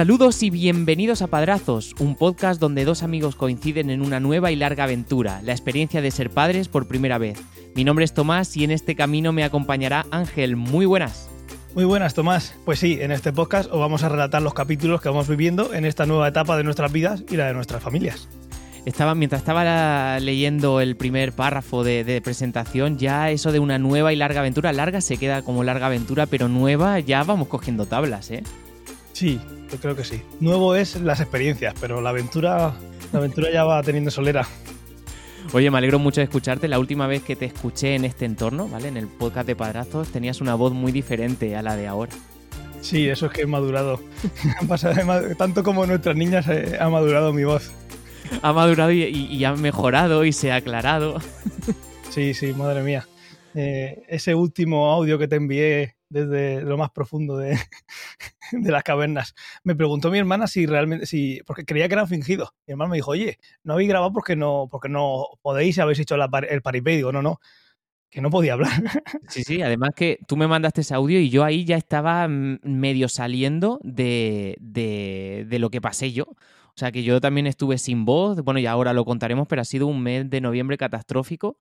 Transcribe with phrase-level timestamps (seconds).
[0.00, 4.56] Saludos y bienvenidos a Padrazos, un podcast donde dos amigos coinciden en una nueva y
[4.56, 7.38] larga aventura, la experiencia de ser padres por primera vez.
[7.74, 10.56] Mi nombre es Tomás y en este camino me acompañará Ángel.
[10.56, 11.28] Muy buenas.
[11.74, 12.54] Muy buenas, Tomás.
[12.64, 15.84] Pues sí, en este podcast os vamos a relatar los capítulos que vamos viviendo en
[15.84, 18.26] esta nueva etapa de nuestras vidas y la de nuestras familias.
[18.86, 24.14] Estaba, mientras estaba leyendo el primer párrafo de, de, presentación, ya eso de una nueva
[24.14, 28.30] y larga aventura, larga se queda como larga aventura, pero nueva ya vamos cogiendo tablas,
[28.30, 28.42] ¿eh?
[29.12, 29.38] Sí,
[29.70, 30.22] yo creo que sí.
[30.40, 32.74] Nuevo es las experiencias, pero la aventura,
[33.12, 34.46] la aventura ya va teniendo solera.
[35.52, 36.68] Oye, me alegro mucho de escucharte.
[36.68, 38.88] La última vez que te escuché en este entorno, ¿vale?
[38.88, 42.12] En el podcast de Padrazos, tenías una voz muy diferente a la de ahora.
[42.80, 44.00] Sí, eso es que he madurado.
[45.38, 47.72] Tanto como nuestras niñas eh, ha madurado mi voz.
[48.42, 51.18] Ha madurado y, y, y ha mejorado y se ha aclarado.
[52.10, 53.06] Sí, sí, madre mía.
[53.54, 57.56] Eh, ese último audio que te envié desde lo más profundo de,
[58.52, 59.34] de, las cavernas.
[59.64, 62.50] Me preguntó mi hermana si realmente, si, porque creía que eran fingidos.
[62.66, 66.16] Mi hermana me dijo, oye, no habéis grabado porque no, porque no podéis, habéis hecho
[66.16, 66.96] el paripé.
[66.96, 67.40] Digo, no, no,
[68.10, 68.70] que no podía hablar.
[69.28, 73.08] Sí, sí, además que tú me mandaste ese audio y yo ahí ya estaba medio
[73.08, 76.24] saliendo de, de, de lo que pasé yo.
[76.24, 79.64] O sea que yo también estuve sin voz, bueno, y ahora lo contaremos, pero ha
[79.64, 81.58] sido un mes de noviembre catastrófico.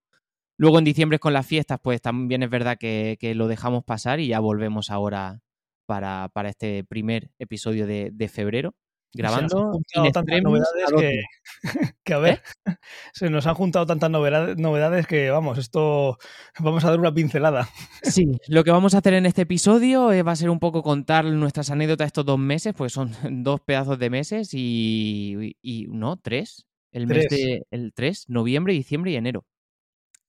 [0.60, 4.20] Luego en diciembre con las fiestas, pues también es verdad que, que lo dejamos pasar
[4.20, 5.40] y ya volvemos ahora
[5.86, 8.76] para, para este primer episodio de, de febrero.
[9.14, 9.72] Grabando.
[9.88, 11.22] Se nos tantas novedades que,
[12.04, 12.74] que, a ver, ¿Eh?
[13.14, 16.18] se nos han juntado tantas novedades, novedades que, vamos, esto
[16.60, 17.70] vamos a dar una pincelada.
[18.04, 21.24] Sí, lo que vamos a hacer en este episodio va a ser un poco contar
[21.24, 26.66] nuestras anécdotas estos dos meses, pues son dos pedazos de meses y, y no, tres.
[26.92, 27.18] El tres.
[27.18, 29.46] mes de el 3, noviembre, diciembre y enero.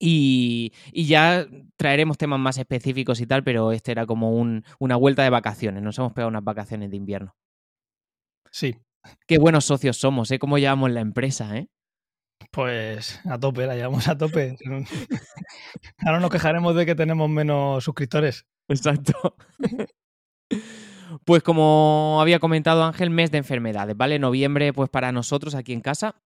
[0.03, 4.97] Y, y, ya traeremos temas más específicos y tal, pero este era como un, una
[4.97, 5.83] vuelta de vacaciones.
[5.83, 7.37] Nos hemos pegado unas vacaciones de invierno.
[8.51, 8.77] Sí.
[9.27, 10.39] Qué buenos socios somos, ¿eh?
[10.39, 11.69] ¿Cómo llevamos la empresa, eh?
[12.51, 14.57] Pues a tope, la llevamos a tope.
[15.99, 18.47] Ahora nos quejaremos de que tenemos menos suscriptores.
[18.69, 19.37] Exacto.
[21.25, 24.19] Pues como había comentado Ángel, mes de enfermedades, ¿vale?
[24.19, 26.23] Noviembre, pues para nosotros aquí en casa,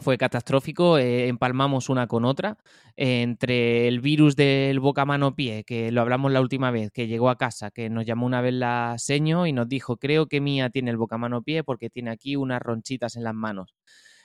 [0.00, 2.58] fue catastrófico, eh, empalmamos una con otra,
[2.96, 7.30] entre el virus del boca mano pie, que lo hablamos la última vez, que llegó
[7.30, 10.70] a casa, que nos llamó una vez la seño y nos dijo, creo que Mía
[10.70, 13.74] tiene el boca mano pie porque tiene aquí unas ronchitas en las manos.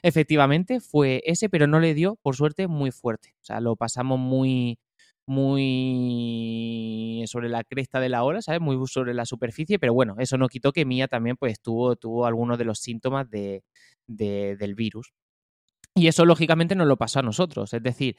[0.04, 3.36] Efectivamente, fue ese, pero no le dio, por suerte, muy fuerte.
[3.42, 4.80] O sea, lo pasamos muy,
[5.26, 8.62] muy sobre la cresta de la ola, ¿sabes?
[8.62, 12.26] Muy sobre la superficie, pero bueno, eso no quitó que Mía también pues tuvo, tuvo
[12.26, 13.64] algunos de los síntomas de,
[14.08, 15.14] del virus.
[15.94, 18.16] Y eso lógicamente nos lo pasó a nosotros, es decir,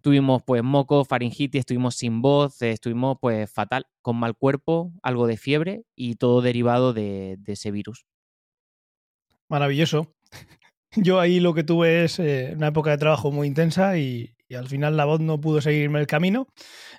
[0.00, 5.36] tuvimos pues moco, faringitis, estuvimos sin voz, estuvimos pues fatal, con mal cuerpo, algo de
[5.36, 8.06] fiebre y todo derivado de, ese virus.
[9.48, 10.14] Maravilloso.
[10.94, 14.68] Yo ahí lo que tuve es eh, una época de trabajo muy intensa y, al
[14.68, 16.46] final la voz no pudo seguirme el camino,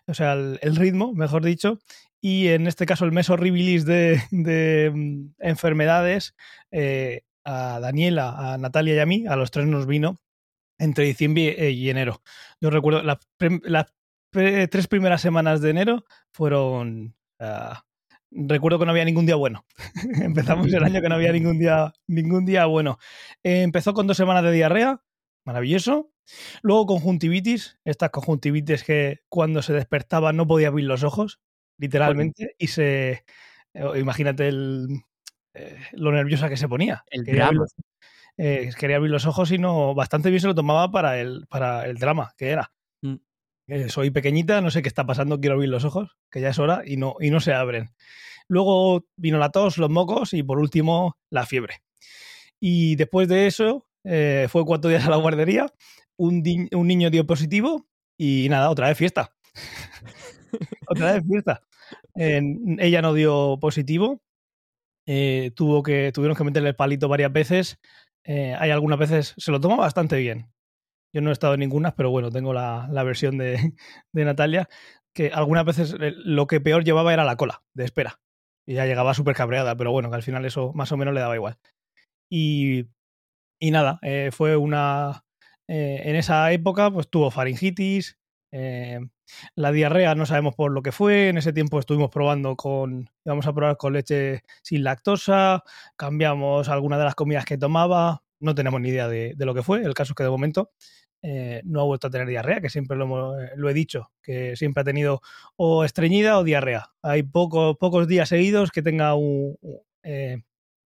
[0.06, 1.80] o sea, el, ritmo, mejor dicho,
[2.20, 6.36] y en este caso el mes horribilis de, um, enfermedades
[6.72, 10.20] eh, a Daniela, a Natalia y a mí, a los tres nos vino
[10.78, 12.22] entre diciembre y enero.
[12.62, 13.18] Yo recuerdo las,
[13.64, 13.94] las
[14.32, 17.16] tres primeras semanas de enero fueron...
[17.40, 17.74] Uh,
[18.32, 19.66] recuerdo que no había ningún día bueno.
[20.22, 23.00] Empezamos el año que no había ningún día, ningún día bueno.
[23.44, 25.02] Eh, empezó con dos semanas de diarrea,
[25.46, 26.12] maravilloso.
[26.62, 31.40] Luego conjuntivitis, estas conjuntivitis que cuando se despertaba no podía abrir los ojos,
[31.80, 33.24] literalmente, y se...
[33.74, 34.88] Eh, imagínate el,
[35.58, 37.04] eh, lo nerviosa que se ponía.
[37.10, 37.66] El quería drama.
[37.66, 37.88] Abrir,
[38.38, 41.86] eh, quería abrir los ojos y no bastante bien se lo tomaba para el, para
[41.86, 42.72] el drama que era.
[43.02, 43.16] Mm.
[43.68, 46.60] Eh, soy pequeñita, no sé qué está pasando, quiero abrir los ojos, que ya es
[46.60, 47.90] hora y no, y no se abren.
[48.48, 51.82] Luego vino la tos, los mocos y por último la fiebre.
[52.60, 55.66] Y después de eso, eh, fue cuatro días a la guardería,
[56.16, 57.88] un, un niño dio positivo
[58.18, 59.36] y nada, otra vez fiesta.
[60.88, 61.62] otra vez fiesta.
[62.16, 64.22] ella no dio positivo,
[65.08, 67.80] eh, tuvo que, tuvieron que meterle el palito varias veces.
[68.26, 70.52] Eh, hay algunas veces, se lo toma bastante bien.
[71.14, 73.74] Yo no he estado en ninguna, pero bueno, tengo la, la versión de,
[74.14, 74.70] de, Natalia,
[75.16, 78.20] que algunas veces eh, lo que peor llevaba era la cola de espera.
[78.68, 81.22] Y ya llegaba súper cabreada, pero bueno, que al final eso más o menos le
[81.22, 81.58] daba igual.
[82.30, 82.88] Y,
[83.60, 84.00] y nada,
[84.32, 85.24] fue una...
[85.70, 88.18] En esa época pues tuvo faringitis,
[89.56, 91.30] la diarrea no sabemos por lo que fue.
[91.30, 93.10] En ese tiempo estuvimos probando con.
[93.26, 95.64] Íbamos a probar con leche sin lactosa.
[95.96, 98.24] Cambiamos alguna de las comidas que tomaba.
[98.40, 99.82] No tenemos ni idea de, de lo que fue.
[99.82, 100.72] El caso es que de momento
[101.24, 104.56] eh, no ha vuelto a tener diarrea, que siempre lo, hemos, lo, he dicho, que
[104.56, 105.22] siempre ha tenido
[105.56, 106.92] o estreñida o diarrea.
[107.02, 109.58] Hay poco, pocos días seguidos que tenga un,
[110.04, 110.44] eh,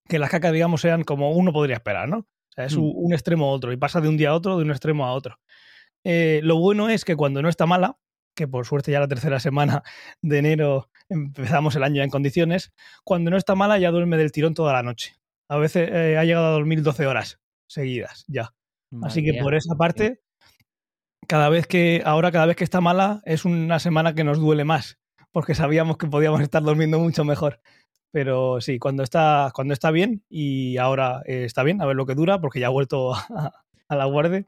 [0.08, 2.18] que las cacas, digamos, sean como uno podría esperar, ¿no?
[2.20, 2.82] O sea, es mm.
[2.82, 5.14] un, extremo a otro y pasa de un día a otro, de un extremo a
[5.14, 5.40] otro.
[6.04, 7.98] Eh, lo bueno es que cuando no está mala,
[8.40, 9.84] que por suerte ya la tercera semana
[10.22, 12.72] de enero empezamos el año en condiciones,
[13.04, 15.16] cuando no está mala ya duerme del tirón toda la noche.
[15.50, 18.54] A veces eh, ha llegado a dormir 12 horas seguidas ya.
[19.04, 20.22] Así que por esa parte,
[21.28, 24.64] cada vez que, ahora cada vez que está mala, es una semana que nos duele
[24.64, 24.98] más,
[25.32, 27.60] porque sabíamos que podíamos estar durmiendo mucho mejor.
[28.12, 32.06] Pero sí, cuando está, cuando está bien, y ahora eh, está bien, a ver lo
[32.06, 33.14] que dura, porque ya ha vuelto
[33.90, 34.46] a, la guardia,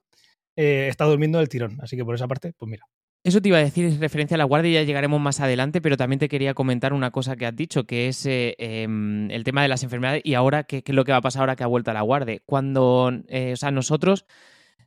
[0.55, 1.77] eh, está durmiendo del tirón.
[1.81, 2.88] Así que por esa parte, pues mira.
[3.23, 5.95] Eso te iba a decir en referencia a la guardia, ya llegaremos más adelante, pero
[5.95, 9.62] también te quería comentar una cosa que has dicho, que es eh, em, el tema
[9.62, 11.68] de las enfermedades y ahora qué, es lo que va a pasar ahora que ha
[11.68, 12.41] vuelto a la guardia.
[12.45, 14.25] Cuando, o sea, nosotros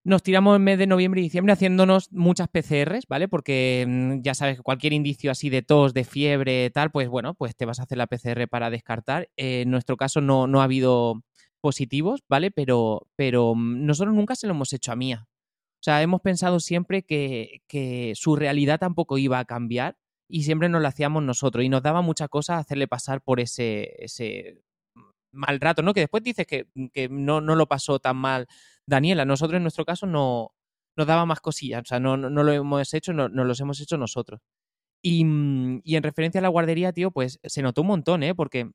[0.04, 3.26] nos tiramos en mes de noviembre y diciembre haciéndonos muchas PCRs, ¿vale?
[3.26, 7.34] Porque mm, ya sabes que cualquier indicio así de tos, de fiebre, tal, pues bueno,
[7.34, 9.30] pues te vas a hacer la PCR para descartar.
[9.36, 11.22] Eh, en nuestro caso no, no ha habido
[11.60, 12.50] positivos, ¿vale?
[12.50, 15.26] Pero, pero mm, nosotros nunca se lo hemos hecho a Mía.
[15.84, 19.98] O sea, hemos pensado siempre que, que su realidad tampoco iba a cambiar
[20.30, 23.94] y siempre nos lo hacíamos nosotros y nos daba mucha cosa hacerle pasar por ese,
[24.02, 24.62] ese
[25.30, 25.92] mal rato, ¿no?
[25.92, 28.46] Que después dices que, que no, no, lo pasó tan mal
[28.86, 29.26] Daniela.
[29.26, 30.52] Nosotros en nuestro caso no
[30.96, 33.98] nos daba más cosillas, o sea, no, no, lo hemos hecho, no, los hemos hecho
[33.98, 34.40] nosotros.
[35.02, 38.34] Y, mm, y, en referencia a la guardería, tío, pues se notó un montón, ¿eh?
[38.34, 38.70] Porque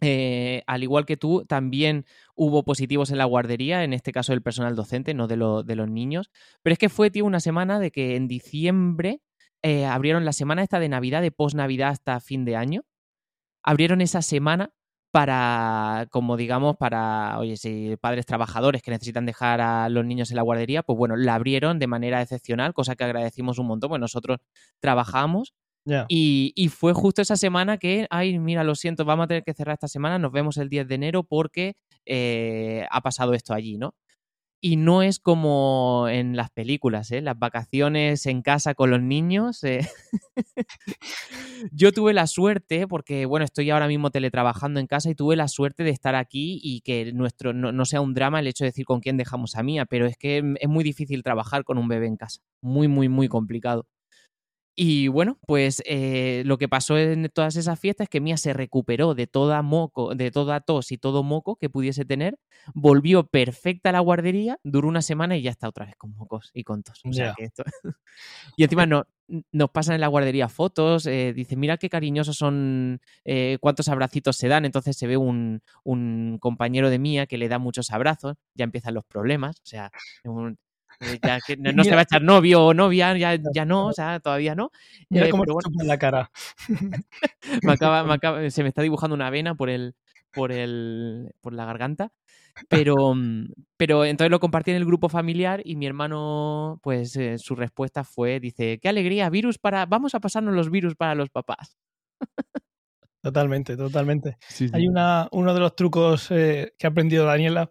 [0.00, 4.42] eh, al igual que tú, también hubo positivos en la guardería, en este caso del
[4.42, 6.30] personal docente, no de, de los niños.
[6.62, 9.20] Pero es que fue, tío, una semana de que en diciembre
[9.62, 12.82] eh, abrieron la semana esta de Navidad, de post-Navidad hasta fin de año.
[13.62, 14.72] Abrieron esa semana
[15.10, 20.36] para, como digamos, para, oye, si padres trabajadores que necesitan dejar a los niños en
[20.36, 24.00] la guardería, pues bueno, la abrieron de manera excepcional, cosa que agradecimos un montón, pues
[24.00, 24.38] nosotros
[24.80, 25.52] trabajamos.
[26.08, 29.54] Y, y, fue justo esa semana que, ay, mira, lo siento, vamos a tener que
[29.54, 31.74] cerrar esta semana, nos vemos el 10 de enero porque
[32.06, 33.94] eh, ha pasado esto allí, ¿no?
[34.62, 37.22] y no es como en las películas, ¿eh?
[37.22, 39.64] las vacaciones en casa con los niños.
[39.64, 39.80] Eh.
[41.72, 45.48] Yo tuve la suerte, porque bueno, estoy ahora mismo teletrabajando en casa y tuve la
[45.48, 48.84] suerte de estar aquí y que nuestro no, sea un drama el hecho de decir
[48.84, 52.06] con quién dejamos a Mía, pero es que es muy difícil trabajar con un bebé
[52.06, 53.86] en casa, muy, muy, muy complicado.
[54.82, 58.54] Y bueno, pues eh, lo que pasó en todas esas fiestas es que Mía se
[58.54, 62.38] recuperó de toda moco, de toda tos y todo moco que pudiese tener,
[62.72, 66.50] volvió perfecta a la guardería, duró una semana y ya está otra vez con mocos
[66.54, 67.02] y con tos.
[68.56, 69.06] y encima no,
[69.52, 74.38] nos pasan en la guardería fotos, eh, dice, mira qué cariñosos son, eh, cuántos abracitos
[74.38, 78.38] se dan, entonces se ve un, un, compañero de Mía que le da muchos abrazos,
[78.54, 79.90] ya empiezan los problemas, o sea,
[80.24, 80.56] un,
[81.22, 84.20] ya que no, se va a echar novio o novia, ya, ya no, o sea,
[84.20, 84.70] todavía no.
[85.08, 86.30] Mira eh, cómo pero bueno, en la cara.
[87.62, 89.94] me acaba, me acaba, se me está dibujando una vena por el,
[90.32, 92.12] por el, por la garganta.
[92.68, 97.38] Pero, mm, pero entonces lo compartí en el grupo familiar y mi hermano, pues eh,
[97.38, 101.30] su respuesta fue, dice, qué alegría, virus para, vamos a pasarnos los virus para los
[101.30, 101.78] papás.
[103.22, 104.38] Totalmente, totalmente.
[104.72, 107.70] Hay una, uno de los trucos que ha aprendido Daniela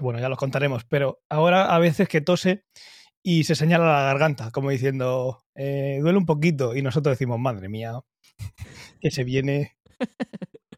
[0.00, 2.64] bueno, ya los contaremos, pero ahora a veces que tose
[3.22, 7.68] y se señala la garganta, como diciendo, eh, duele un poquito, y nosotros decimos, madre
[7.68, 8.00] mía,
[9.00, 9.76] que se viene.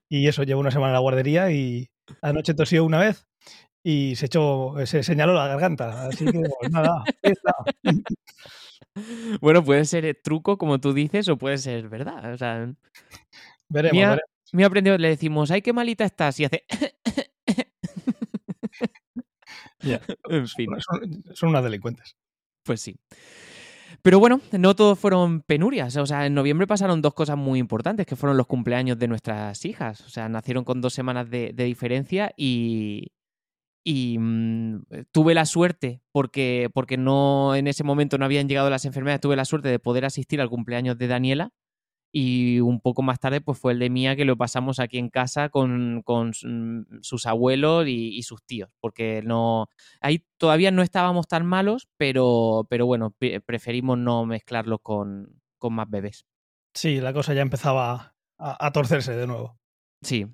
[0.09, 1.91] Y eso, llevo una semana en la guardería y
[2.21, 3.27] anoche tosió una vez
[3.85, 6.07] y se echó, se señaló la garganta.
[6.07, 7.03] Así que, pues nada,
[9.41, 12.35] Bueno, puede ser truco, como tú dices, o puede ser verdad.
[12.35, 12.75] O sea,
[13.73, 14.19] veremos,
[14.53, 16.65] Me ha aprendido, le decimos, ay, qué malita estás, y hace.
[20.29, 20.69] en fin.
[21.35, 22.17] Son, unas delincuentes.
[22.65, 22.97] Pues sí.
[24.03, 25.97] Pero bueno, no todos fueron penurias.
[25.97, 29.65] O sea, en noviembre pasaron dos cosas muy importantes, que fueron los cumpleaños de nuestras
[29.65, 30.01] hijas.
[30.03, 33.13] O sea, nacieron con dos semanas de, diferencia y,
[33.85, 38.85] y mm, tuve la suerte, porque, porque no en ese momento no habían llegado las
[38.85, 41.53] enfermedades, tuve la suerte de poder asistir al cumpleaños de Daniela
[42.13, 45.09] y un poco más tarde pues fue el de Mía que lo pasamos aquí en
[45.09, 49.69] casa con, mm, sus abuelos y, sus tíos, porque no
[50.01, 53.15] ahí todavía no estábamos tan malos, pero, pero bueno,
[53.47, 56.27] preferimos no mezclarlo con, con, más bebés.
[56.75, 59.59] Sí, la cosa ya empezaba a, a torcerse de nuevo.
[60.03, 60.27] Sí,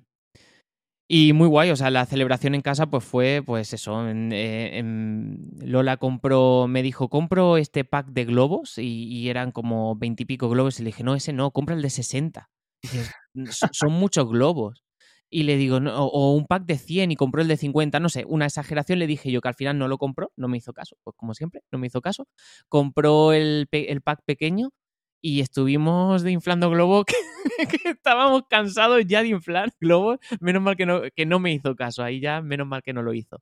[1.11, 4.83] y muy guay, o sea, la celebración en casa pues fue pues eso, eh,
[5.65, 10.83] Lola compró, me dijo, compro este pack de globos y, eran como veintipico globos y
[10.83, 12.51] le dije, no, ese no, compra el de 60.
[13.71, 14.83] son muchos globos.
[15.31, 18.25] Y le digo, o un pack de 100 y compró el de 50, no sé,
[18.27, 20.95] una exageración le dije yo que al final no lo compró, no me hizo caso,
[21.03, 22.27] pues como siempre, no me hizo caso.
[22.67, 24.69] Compró el, el pack pequeño
[25.21, 30.19] y estuvimos de inflando globos que, estábamos cansados ya de inflar globos.
[30.39, 33.01] Menos mal que no, que no me hizo caso, ahí ya menos mal que no
[33.01, 33.41] lo hizo.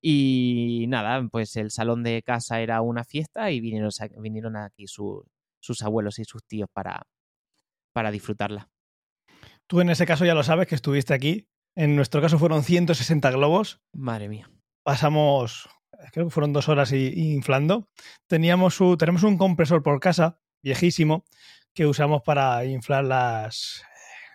[0.00, 5.82] Y nada, pues el salón de casa era una fiesta y vinieron, vinieron aquí sus
[5.82, 7.06] abuelos y sus tíos para,
[7.92, 8.68] para disfrutarla.
[9.68, 11.48] Tú en ese caso ya lo sabes que estuviste aquí.
[11.74, 13.80] En nuestro caso fueron 160 globos.
[13.94, 14.50] Madre mía.
[14.84, 15.68] Pasamos,
[16.12, 17.88] creo que fueron dos horas inflando.
[18.26, 21.24] Teníamos su, tenemos un compresor por casa, viejísimo,
[21.74, 23.82] que usamos para inflar las,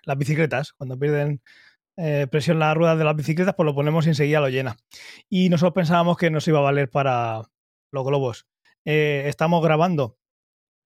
[0.03, 0.73] las bicicletas.
[0.73, 1.41] Cuando pierden
[1.97, 4.77] eh, presión las ruedas de las bicicletas, pues lo ponemos y enseguida lo llena.
[5.29, 7.43] Y nosotros pensábamos que nos iba a valer para
[7.91, 8.47] los globos.
[8.85, 10.17] Eh, estamos grabando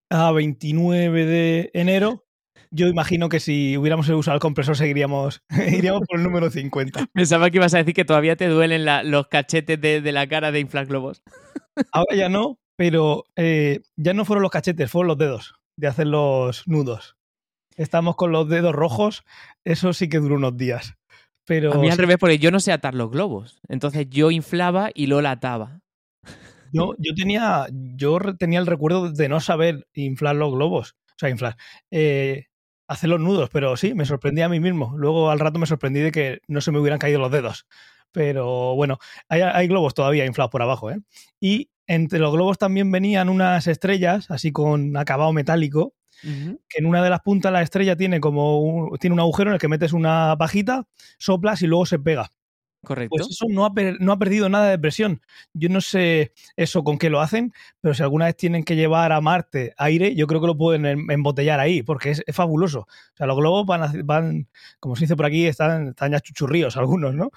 [0.10, 2.26] a 29 de enero
[2.74, 7.08] yo imagino que si hubiéramos usado el compresor seguiríamos iríamos por el número 50.
[7.14, 10.62] Pensaba que ibas a decir que todavía te duelen los cachetes de, la cara de
[10.62, 11.22] inflar globos.
[11.92, 16.08] Ahora ya no, pero eh, ya no fueron los cachetes, fueron los dedos de hacer
[16.08, 17.16] los nudos.
[17.78, 19.24] Estamos con los dedos rojos,
[19.64, 20.96] eso sí que duró unos días.
[21.46, 21.76] Pero...
[21.76, 23.62] A mí al revés, porque yo no sé atar los globos.
[23.68, 25.82] Entonces yo inflaba y lo ataba.
[26.74, 30.96] Yo, yo, tenía, yo tenía el recuerdo de no saber inflar los globos.
[31.12, 31.58] O sea, inflar.
[31.92, 32.48] Eh,
[32.88, 34.96] hacer los nudos, pero sí, me sorprendí a mí mismo.
[34.98, 37.68] Luego al rato me sorprendí de que no se me hubieran caído los dedos.
[38.12, 38.98] Pero bueno,
[39.30, 41.00] hay, globos todavía inflados por abajo, ¿eh?
[41.40, 47.04] Y entre los globos también venían unas estrellas, así con acabado metálico, que en una
[47.04, 49.92] de las puntas la estrella tiene como un, tiene un agujero en el que metes
[49.92, 52.32] una pajita, soplas y luego se pega.
[52.84, 53.16] Correcto.
[53.16, 55.22] Pues eso no ha, no ha, perdido nada de presión.
[55.54, 59.12] Yo no sé eso con qué lo hacen, pero si alguna vez tienen que llevar
[59.12, 62.82] a Marte aire, yo creo que lo pueden em, embotellar ahí, porque es, fabuloso.
[62.82, 64.48] O sea, los globos van, van,
[64.80, 67.30] como se dice por aquí, están, están ya chuchurríos algunos, ¿no?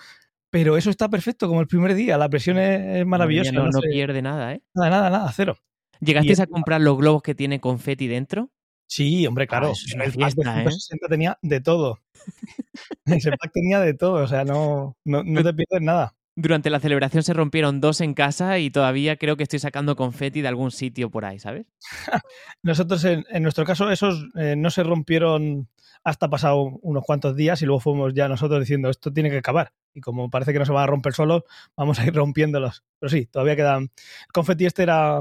[0.54, 2.16] Pero eso está perfecto, como el primer día.
[2.16, 3.50] La presión es, maravillosa.
[3.50, 4.62] No, no, pierde nada, ¿eh?
[4.72, 5.58] Nada, nada, nada, cero.
[5.98, 8.52] ¿Llegasteis a comprar los globos que tiene confeti dentro?
[8.86, 9.72] Sí, hombre, claro.
[9.72, 10.68] el fiesta, ¿eh?
[11.08, 11.98] tenía de todo.
[13.04, 16.14] Ese pack tenía de todo, o sea, no, no, te pierdes nada.
[16.36, 20.40] Durante la celebración se rompieron dos en casa y todavía creo que estoy sacando confeti
[20.40, 21.66] de algún sitio por ahí, ¿sabes?
[22.62, 25.68] Nosotros, en, nuestro caso, esos eh, no se rompieron
[26.04, 29.72] hasta pasado unos cuantos días y luego fuimos ya nosotros diciendo esto tiene que acabar.
[29.94, 31.42] Y como parece que no se van a romper solos,
[31.76, 32.84] vamos a ir rompiéndolos.
[32.98, 33.82] Pero sí, todavía quedan.
[33.82, 35.20] El confeti este era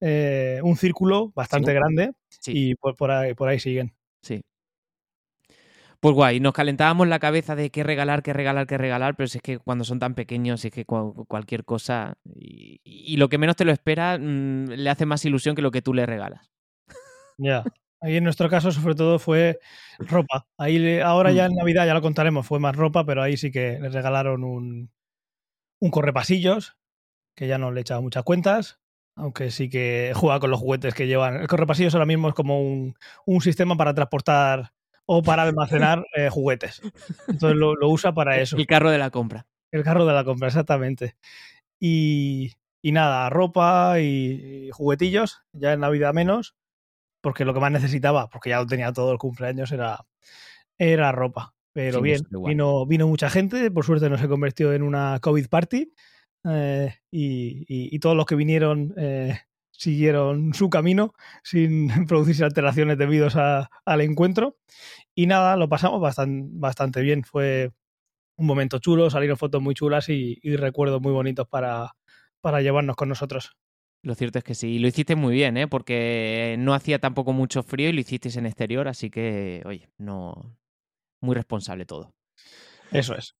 [0.00, 2.12] eh, un círculo bastante grande
[2.46, 3.94] y por, ahí, por ahí siguen.
[4.22, 4.42] Sí,
[6.04, 9.38] pues guay, nos calentábamos la cabeza de qué regalar, qué regalar, qué regalar, pero si
[9.38, 13.56] es que cuando son tan pequeños, si es que cualquier cosa, y, lo que menos
[13.56, 16.50] te lo espera, mm, le hace más ilusión que lo que tú le regalas.
[17.38, 17.64] Ya,
[18.04, 19.58] ahí en nuestro caso sobre todo fue
[19.98, 20.46] ropa.
[20.58, 21.56] Ahí ahora ya en mm.
[21.56, 24.90] Navidad, ya lo contaremos, fue más ropa, pero ahí sí que le regalaron un,
[25.80, 26.76] un correpasillos,
[27.34, 28.80] que ya no le echaba muchas cuentas,
[29.16, 31.36] aunque sí que juega con los juguetes que llevan.
[31.36, 32.96] El correpasillos ahora mismo es como un,
[33.26, 34.72] un sistema para transportar
[35.06, 36.80] o para almacenar eh, juguetes.
[37.28, 38.56] Entonces lo, usa para eso.
[38.56, 39.46] El carro de la compra.
[39.70, 41.16] El carro de la compra, exactamente.
[41.80, 46.54] Y, nada, ropa y, juguetillos, ya en Navidad menos,
[47.24, 50.04] porque lo que más necesitaba, porque ya lo tenía todo el cumpleaños, era,
[50.76, 51.54] era ropa.
[51.72, 55.90] Pero bien, vino, vino mucha gente, por suerte no se convirtió en una COVID party.
[56.44, 59.40] Eh, y, todos los que vinieron eh,
[59.70, 64.58] siguieron su camino sin producirse alteraciones debidos al encuentro.
[65.14, 67.24] Y nada, lo pasamos bastante, bastante bien.
[67.24, 67.72] Fue
[68.36, 71.92] un momento chulo, salieron fotos muy chulas y, recuerdos muy bonitos para,
[72.42, 73.56] para llevarnos con nosotros.
[74.04, 75.66] Lo cierto es que sí, y lo hiciste muy bien, ¿eh?
[75.66, 80.56] porque no hacía tampoco mucho frío y lo hicisteis en exterior, así que, oye, no.
[81.22, 82.12] Muy responsable todo.
[82.90, 83.34] Eso es.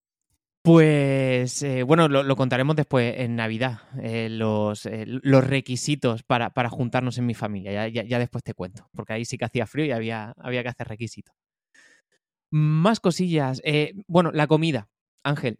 [0.62, 6.70] Pues eh, bueno, lo, contaremos después en Navidad, eh, los, eh, los, requisitos para, para,
[6.70, 7.86] juntarnos en mi familia.
[7.88, 10.70] Ya, ya, después te cuento, porque ahí sí que hacía frío y había, había que
[10.70, 11.34] hacer requisitos.
[12.50, 13.60] Más cosillas.
[14.06, 14.88] bueno, la comida,
[15.22, 15.58] Ángel.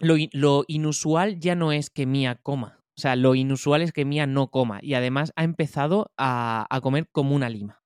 [0.00, 2.83] Lo, lo, inusual ya no es que Mía coma.
[2.96, 4.78] O sea, lo inusual es que Mía no coma.
[4.82, 7.82] Y además ha empezado a, a comer como una lima.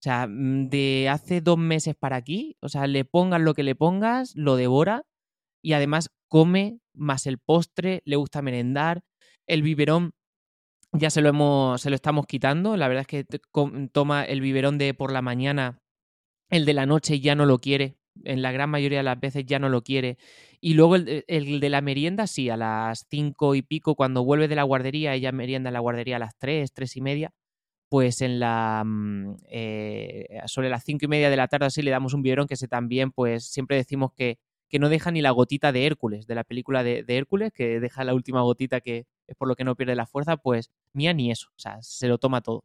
[0.00, 3.62] O sea, mm, de hace dos meses para aquí, o sea, le pongas lo que
[3.62, 5.04] le pongas, lo devora
[5.62, 9.02] y además come más el postre, le gusta merendar.
[9.46, 10.12] El biberón
[10.92, 12.76] ya se lo hemos, se lo estamos quitando.
[12.76, 13.26] La verdad es que
[13.92, 15.82] toma el biberón de por la mañana,
[16.50, 17.99] el de la noche ya no lo quiere.
[18.24, 20.18] En la gran mayoría de las veces ya no lo quiere.
[20.60, 24.48] Y luego el, el de la merienda, sí, a las cinco y pico, cuando vuelve
[24.48, 27.32] de la guardería, ella merienda en la guardería a las tres, tres y media
[27.88, 31.90] pues en la mm, eh, sobre las cinco y media de la tarde así le
[31.90, 34.38] damos un biberón que se también pues siempre decimos que
[34.70, 38.04] que no deja ni la gotita de Hércules, de la película de, Hércules, que deja
[38.04, 41.30] la última gotita que es por lo que no pierde la fuerza, pues mía ni
[41.30, 42.64] eso, o sea, se lo toma todo.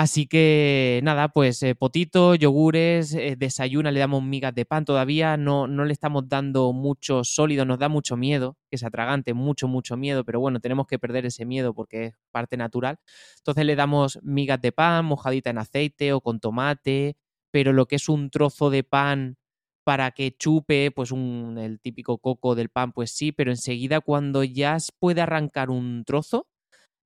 [0.00, 5.36] Así que nada, pues eh, potito, yogures, eh, desayuna, le damos migas de pan todavía,
[5.36, 9.66] no, no le estamos dando mucho sólido, nos da mucho miedo, que se atragante, mucho,
[9.66, 12.98] mucho miedo, pero bueno, tenemos que perder ese miedo porque es parte natural.
[13.38, 17.16] Entonces le damos migas de pan mojadita en aceite o con tomate,
[17.50, 19.36] pero lo que es un trozo de pan
[19.82, 24.44] para que chupe, pues un, el típico coco del pan, pues sí, pero enseguida cuando
[24.44, 26.46] ya puede arrancar un trozo,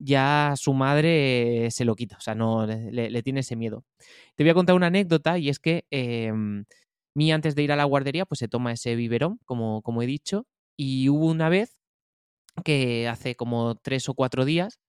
[0.03, 3.85] ya su madre se lo quita, o sea, no le, tiene ese miedo.
[4.37, 6.33] Te voy a contar una anécdota y es que eh,
[7.15, 10.07] mi antes de ir a la guardería, pues se toma ese biberón, como, como he
[10.07, 11.77] dicho, y hubo una vez
[12.65, 14.81] que hace como tres o cuatro días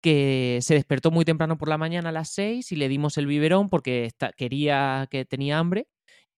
[0.00, 3.26] que se despertó muy temprano por la mañana a las seis y le dimos el
[3.26, 5.88] biberón porque quería que tenía hambre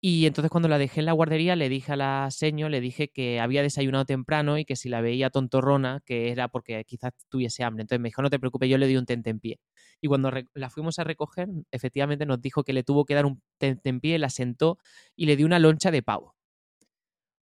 [0.00, 3.08] y entonces cuando la dejé en la guardería le dije a la seño, le dije
[3.08, 7.64] que había desayunado temprano y que si la veía tontorrona, que era porque quizás tuviese
[7.64, 7.82] hambre.
[7.82, 9.58] Entonces me dijo, no te preocupes, yo le di un tentempié.
[10.00, 13.42] Y cuando la fuimos a recoger, efectivamente nos dijo que le tuvo que dar un
[13.58, 14.78] tentempié, la sentó
[15.16, 16.36] y le dio una loncha de pavo.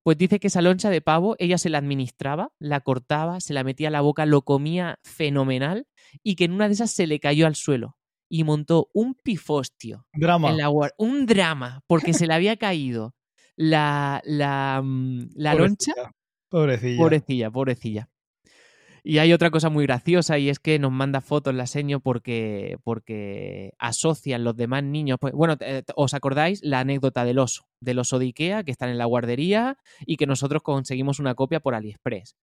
[0.03, 3.65] Pues dice que esa loncha de pavo ella se la administraba, la cortaba, se la
[3.65, 5.87] metía a la boca, lo comía fenomenal
[6.23, 7.97] y que en una de esas se le cayó al suelo
[8.28, 10.06] y montó un pifostio.
[10.12, 10.50] Drama.
[10.50, 13.14] En la, un drama, porque se le había caído
[13.56, 15.92] la, la, mm, la loncha.
[16.49, 16.99] Pobrecilla.
[16.99, 18.09] Pobrecilla, pobrecilla.
[19.09, 22.76] Y hay otra cosa muy graciosa y es que nos manda fotos la seño porque,
[22.83, 25.18] porque asocian los demás niños.
[25.21, 25.56] Pues, bueno,
[25.95, 27.68] ¿os acordáis la anécdota del oso?
[27.78, 31.61] Del oso de Ikea que están en la guardería y que nosotros conseguimos una copia
[31.61, 32.35] por AliExpress.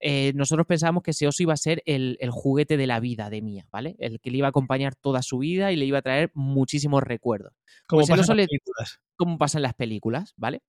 [0.00, 3.42] Eh, nosotros pensábamos que ese oso iba a ser el, juguete de la vida de
[3.42, 3.96] Mía, ¿vale?
[3.98, 7.02] El que le iba a acompañar toda su vida y le iba a traer muchísimos
[7.02, 7.52] recuerdos.
[7.86, 9.00] Como pues pasa en las películas.
[9.16, 10.62] Como pasa en las películas, ¿vale?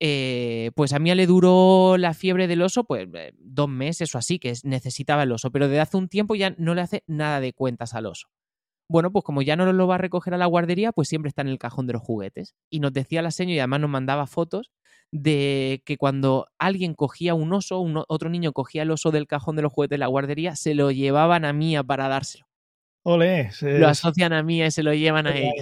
[0.00, 4.18] Eh, pues a Mía le duró la fiebre del oso, pues eh, dos meses o
[4.18, 7.40] así, que necesitaba el oso, pero desde hace un tiempo ya no le hace nada
[7.40, 8.28] de cuentas al oso.
[8.88, 11.42] Bueno, pues como ya no lo va a recoger a la guardería, pues siempre está
[11.42, 12.54] en el cajón de los juguetes.
[12.70, 14.72] Y nos decía la señora y además nos mandaba fotos
[15.14, 19.62] de que cuando alguien cogía un oso, otro niño cogía el oso del cajón de
[19.62, 22.46] los juguetes de la guardería, se lo llevaban a Mía para dárselo.
[23.04, 25.52] Ole, Lo asocian a Mía y se lo llevan a ella.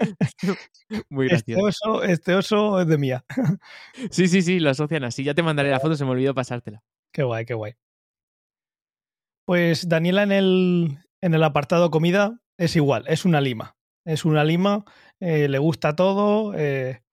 [1.08, 2.02] Muy este gracioso.
[2.02, 3.24] Este oso, es de Mía.
[4.10, 5.24] sí, sí, sí, lo asocian así.
[5.24, 6.82] Ya te mandaré la foto, se me olvidó pasártela.
[7.10, 7.74] Qué guay, qué guay.
[9.46, 13.76] Pues Daniela en el, en el apartado comida es igual, es una lima.
[14.04, 14.84] Es una lima,
[15.20, 17.03] eh, le gusta todo, eh,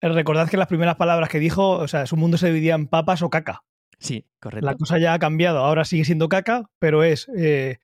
[0.00, 3.22] recordad que las primeras palabras que dijo, o sea, su mundo se dividía en papas
[3.22, 3.64] o caca.
[3.98, 4.64] Sí, correcto.
[4.64, 7.78] La cosa ya ha cambiado, ahora sigue siendo caca, pero es eh,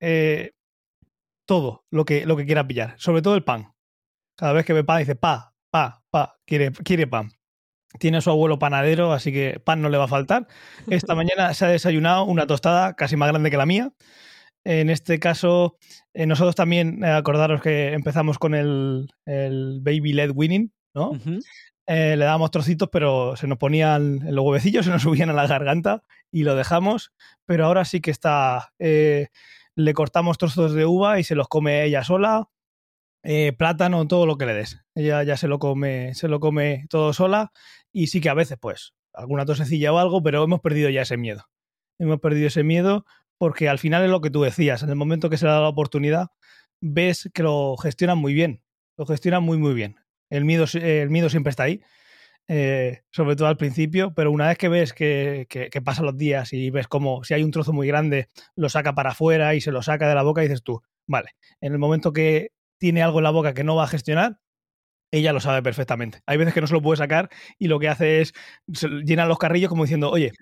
[0.00, 0.52] eh,
[1.46, 3.72] todo lo que, lo que quiera pillar, sobre todo el pan.
[4.36, 7.30] Cada vez que ve pan dice pa, pa, pa, quiere, quiere pan.
[7.98, 10.46] Tiene a su abuelo panadero, así que pan no le va a faltar.
[10.90, 13.92] Esta mañana se ha desayunado una tostada casi más grande que la mía.
[14.64, 15.78] En este caso,
[16.12, 21.12] nosotros también, acordaros que empezamos con el, el Baby Led Winning, ¿no?
[21.86, 25.46] Eh, le dábamos trocitos, pero se nos ponían los huevecillos, se nos subían a la
[25.46, 27.12] garganta y lo dejamos.
[27.44, 28.72] Pero ahora sí que está.
[28.80, 29.28] Eh,
[29.76, 32.48] le cortamos trozos de uva y se los come ella sola.
[33.22, 34.80] Eh, plátano, todo lo que le des.
[34.94, 37.52] Ella ya se lo come, se lo come todo sola.
[37.92, 41.16] Y sí que a veces, pues, alguna tosecilla o algo, pero hemos perdido ya ese
[41.16, 41.44] miedo.
[41.98, 43.04] Hemos perdido ese miedo
[43.38, 44.82] porque al final es lo que tú decías.
[44.82, 46.28] En el momento que se le da la oportunidad,
[46.80, 48.62] ves que lo gestionan muy bien.
[48.96, 49.96] Lo gestionan muy, muy bien.
[50.30, 51.82] El miedo, el miedo siempre está ahí,
[52.48, 55.46] eh, sobre todo al principio, pero una vez que ves que,
[55.84, 59.10] pasan los días y ves como si hay un trozo muy grande, lo saca para
[59.10, 62.52] afuera y se lo saca de la boca, dices tú, vale, en el momento que
[62.78, 64.38] tiene algo en la boca que no va a gestionar,
[65.12, 66.20] ella lo sabe perfectamente.
[66.26, 68.32] Hay veces que no se lo puede sacar y lo que hace es
[69.04, 70.32] llena los carrillos como diciendo, oye,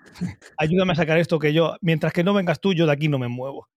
[0.57, 3.19] ayúdame a sacar esto que yo, mientras que no vengas tú, yo de aquí no
[3.19, 3.69] me muevo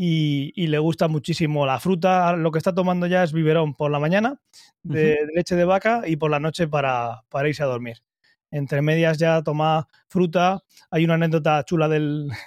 [0.00, 2.36] y, le gusta muchísimo la fruta.
[2.36, 4.40] Lo que está tomando ya es biberón por la mañana
[4.84, 7.96] de, leche de vaca y por la noche para, para, irse a dormir.
[8.52, 10.62] Entre medias ya toma fruta.
[10.92, 12.28] Hay una anécdota chula del...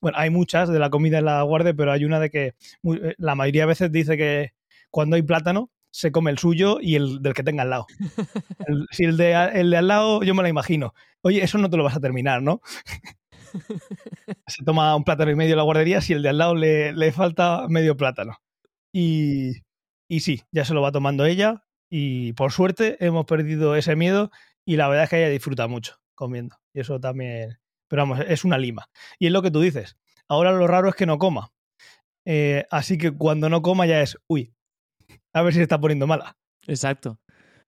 [0.00, 2.46] Bueno, hay muchas de la comida en la guardia, pero hay una de que
[2.84, 4.52] eh, la mayoría de veces dice que
[4.92, 7.86] cuando hay plátano se come el suyo y el del que tenga al lado.
[8.92, 10.94] si el de, el de al lado, yo me lo imagino.
[11.22, 12.60] Oye, eso no te lo vas a terminar, ¿no?
[14.46, 17.66] Se toma un plátano y medio la guardería si el de al lado le, falta
[17.68, 18.38] medio plátano.
[18.92, 19.52] Y,
[20.08, 24.30] y sí, ya se lo va tomando ella y por suerte hemos perdido ese miedo
[24.64, 26.56] y la verdad es que ella disfruta mucho comiendo.
[26.74, 27.58] Y eso también,
[27.88, 28.90] pero vamos, es una lima.
[29.18, 29.96] Y es lo que tú dices.
[30.28, 31.52] Ahora lo raro es que no coma.
[32.26, 34.52] Eh, así que cuando no coma ya es, uy,
[35.32, 36.36] a ver si se está poniendo mala.
[36.66, 37.18] Exacto.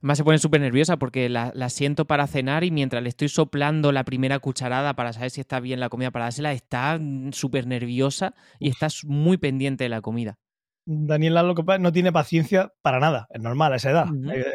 [0.01, 3.93] Además se pone súper nerviosa porque la, siento para cenar y mientras le estoy soplando
[3.93, 6.99] la primera cucharada para saber si está bien la comida para dársela, está
[7.33, 10.39] súper nerviosa y está muy pendiente de la comida.
[10.87, 14.07] Daniela lo que pasa, no tiene paciencia para nada, es normal a esa edad.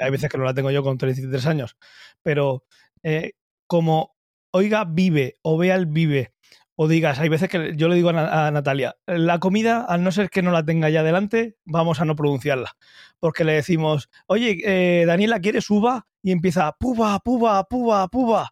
[0.01, 1.77] hay, veces que no la tengo yo con 33 años,
[2.23, 2.65] pero
[3.03, 3.33] eh,
[3.67, 4.15] como
[4.49, 6.34] oiga vive o vea el vive
[6.75, 10.29] o digas, hay veces que yo le digo a, Natalia, la comida, al no ser
[10.29, 12.75] que no la tenga ya delante, vamos a no pronunciarla.
[13.19, 16.07] Porque le decimos, oye, eh, Daniela, ¿quieres uva?
[16.21, 18.49] Y empieza, puba, puba, puba, puba.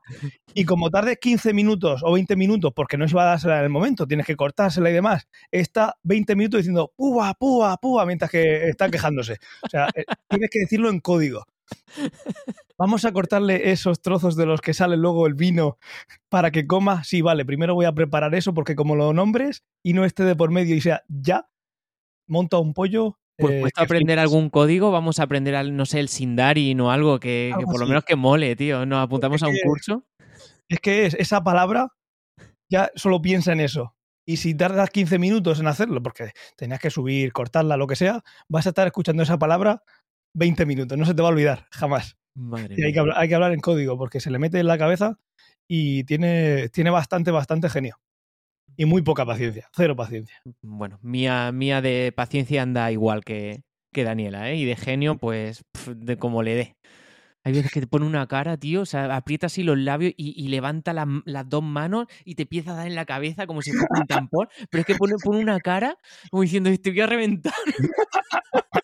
[0.54, 3.64] Y como tarde 15 minutos o 20 minutos, porque no se va a dársela en
[3.64, 8.32] el momento, tienes que cortársela y demás, está 20 minutos diciendo, puba, puba, puba, mientras
[8.32, 9.40] que está quejándose.
[9.64, 11.46] O sea, eh, tienes que decirlo en código.
[12.78, 15.78] Vamos a cortarle esos trozos de los que sale luego el vino
[16.30, 17.04] para que coma.
[17.04, 20.36] Sí, vale, primero voy a preparar eso porque como lo nombres y no esté de
[20.36, 21.50] por medio y sea ya,
[22.28, 23.20] monta un pollo.
[23.38, 27.52] Pues eh, aprender algún código, vamos a aprender, no sé, el Sindarin o algo que,
[27.66, 28.86] por lo menos que mole, tío.
[28.86, 30.06] Nos apuntamos a un curso.
[30.70, 31.90] Es que es esa palabra,
[32.70, 33.96] ya solo piensa en eso.
[34.26, 38.24] Y si tardas 15 minutos en hacerlo, porque tenías que subir, cortarla, lo que sea,
[38.48, 39.84] vas a estar escuchando esa palabra
[40.34, 42.18] 20 minutos, no se te va a olvidar, jamás.
[42.36, 44.78] y hay que, hablar, hay que, hablar, en código porque se le mete en la
[44.78, 45.20] cabeza
[45.68, 48.00] y tiene, tiene bastante, bastante genio.
[48.76, 50.42] Y muy poca paciencia, cero paciencia.
[50.62, 53.62] Bueno, mía, mía de paciencia anda igual que,
[53.94, 54.56] que Daniela, ¿eh?
[54.56, 56.76] Y de genio, pues, de como le dé.
[57.46, 60.48] Hay veces que te pone una cara, tío, o sea, aprieta así los labios y,
[60.48, 64.00] levanta las dos manos y te empieza a dar en la cabeza como si fuera
[64.00, 65.98] un tampón, pero es que pone, pone una cara
[66.32, 67.54] como diciendo, te voy a reventar.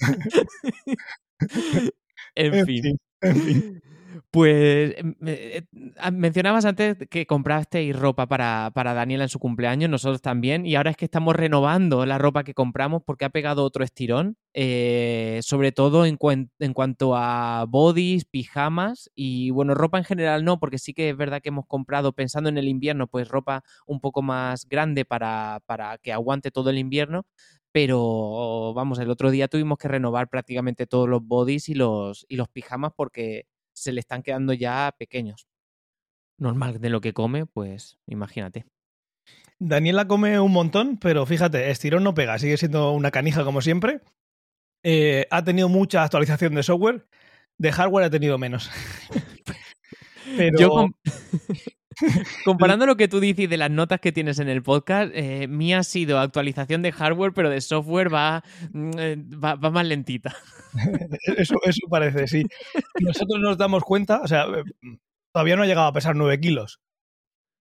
[2.36, 2.98] en, fin.
[4.32, 5.64] Pues em, eh,
[5.98, 10.76] ah, mencionabas antes que comprasteis ropa para, para, Daniela en su cumpleaños, nosotros también, y
[10.76, 15.40] ahora es que estamos renovando la ropa que compramos porque ha pegado otro estirón, eh,
[15.42, 16.16] sobre todo en,
[16.60, 21.16] en, cuanto a bodies, pijamas y bueno, ropa en general no, porque sí que es
[21.16, 25.60] verdad que hemos comprado pensando en el invierno, pues ropa un poco más grande para,
[25.66, 27.26] para que aguante todo el invierno,
[27.72, 32.36] pero vamos, el otro día tuvimos que renovar prácticamente todos los bodies y los, y
[32.36, 33.46] los pijamas porque
[33.80, 35.46] se le están quedando ya pequeños.
[36.38, 38.64] Normal de lo que come, pues imagínate.
[39.58, 44.00] Daniela come un montón, pero fíjate, estirón no pega, sigue siendo una canija como siempre.
[44.82, 47.06] Eh, ha tenido mucha actualización de software,
[47.58, 48.70] de hardware ha tenido menos.
[50.36, 50.58] pero...
[50.58, 50.86] Yo
[52.44, 55.80] Comparando lo que tú dices de las notas que tienes en el podcast, eh, mía
[55.80, 60.34] ha sido actualización de hardware, pero de software va, mm, eh, va, más lentita.
[61.36, 62.44] Eso, eso parece, sí.
[63.00, 64.62] Nosotros nos damos cuenta, o sea, eh,
[65.32, 66.80] todavía no ha llegado a pesar 9 kilos,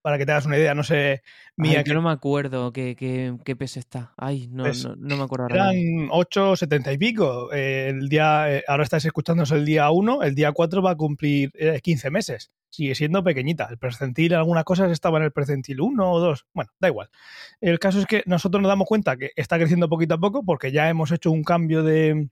[0.04, 1.24] para que te hagas una idea, no sé.
[1.58, 4.14] Mía, yo no me acuerdo qué, qué, peso está.
[4.16, 5.48] Ay, no, pues no, me acuerdo.
[5.50, 5.76] Eran
[6.12, 7.52] 8, 70 y pico.
[7.52, 12.12] el día, ahora estás escuchándose el día 1, el día 4 va a cumplir 15
[12.12, 13.68] meses sigue siendo pequeñita.
[13.70, 16.46] El percentil, algunas cosas estaba en el percentil 1 o 2.
[16.54, 17.10] Bueno, da igual.
[17.62, 20.72] El caso es que nosotros nos damos cuenta que está creciendo poquito a poco porque
[20.72, 22.30] ya hemos hecho un cambio de,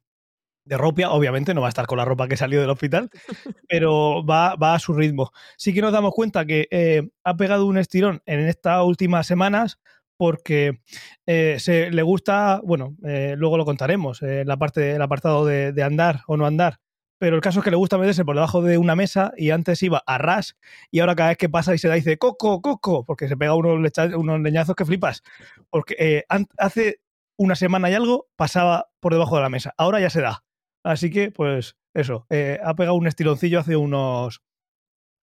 [0.66, 1.10] de ropa.
[1.10, 3.10] Obviamente no va a estar con la ropa que salió del hospital,
[3.70, 5.32] pero va, va a su ritmo.
[5.58, 9.80] Sí que nos damos cuenta que eh, ha pegado un estirón en estas últimas semanas
[10.18, 10.80] porque
[11.28, 15.84] eh, se, le gusta, bueno, eh, luego lo contaremos, la parte, el apartado de, de
[15.84, 16.80] andar o no andar,
[17.18, 19.82] pero el caso es que le gusta meterse por debajo de una mesa y antes
[19.84, 20.56] iba a ras
[20.92, 23.56] y ahora cada vez que pasa y se da dice coco, coco, porque se pega
[23.56, 25.24] unos, unos leñazos que flipas.
[25.70, 26.26] Porque eh,
[26.58, 27.02] hace
[27.38, 30.44] una semana y algo pasaba por debajo de la mesa, ahora ya se da.
[30.84, 34.42] Así que, pues eso, eh, ha pegado un estiloncillo hace unos,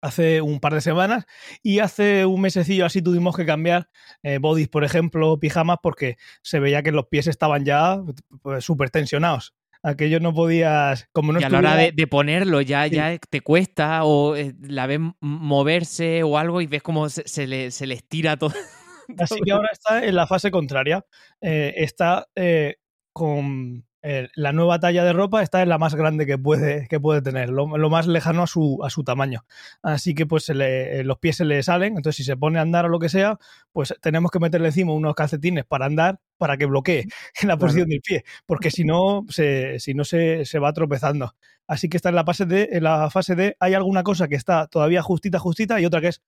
[0.02, 1.26] hace un par de semanas
[1.62, 3.90] y hace un mesecillo así tuvimos que cambiar
[4.24, 8.02] eh, bodies, por ejemplo, pijamas, porque se veía que los pies estaban ya
[8.42, 9.54] pues, súper tensionados
[9.84, 11.08] aquello no podías.
[11.12, 14.88] Como no y a la hora de, ponerlo ya, ya te cuesta o eh, la
[14.88, 18.54] ves moverse o algo y ves como se, le, se le estira todo.
[19.20, 21.06] Así que ahora está en la fase contraria.
[21.42, 22.78] Eh, está eh,
[23.12, 27.22] con la nueva talla de ropa está en la más grande que puede, que puede
[27.22, 29.46] tener, lo, más lejano a su, a su tamaño.
[29.82, 32.90] Así que pues los pies se le salen, entonces si se pone a andar o
[32.90, 33.40] lo que sea,
[33.72, 37.08] pues tenemos que meterle encima unos calcetines para andar para que bloquee
[37.42, 41.34] en la posición del pie, porque si no, se, si no se, se, va tropezando.
[41.68, 44.36] Así que está en la fase de, en la fase de, hay alguna cosa que
[44.36, 46.22] está todavía justita, justita y otra que es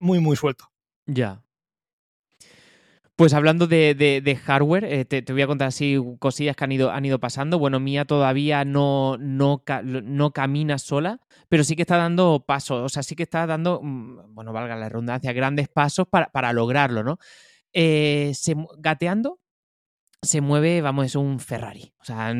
[0.00, 0.72] muy, muy suelto.
[1.06, 1.42] Ya,
[3.20, 7.04] pues hablando de, hardware, eh, te, voy a contar así cosillas que han ido, han
[7.04, 7.58] ido pasando.
[7.58, 12.88] Bueno, Mía todavía no, no, no, camina sola, pero sí que está dando pasos, o
[12.88, 17.18] sea, sí que está dando, mm, bueno, valga la redundancia, grandes pasos para, lograrlo, ¿no?
[17.74, 18.32] Eh,
[18.78, 19.38] gateando,
[20.22, 21.94] se mueve, vamos, es un Ferrari.
[22.00, 22.34] O sea,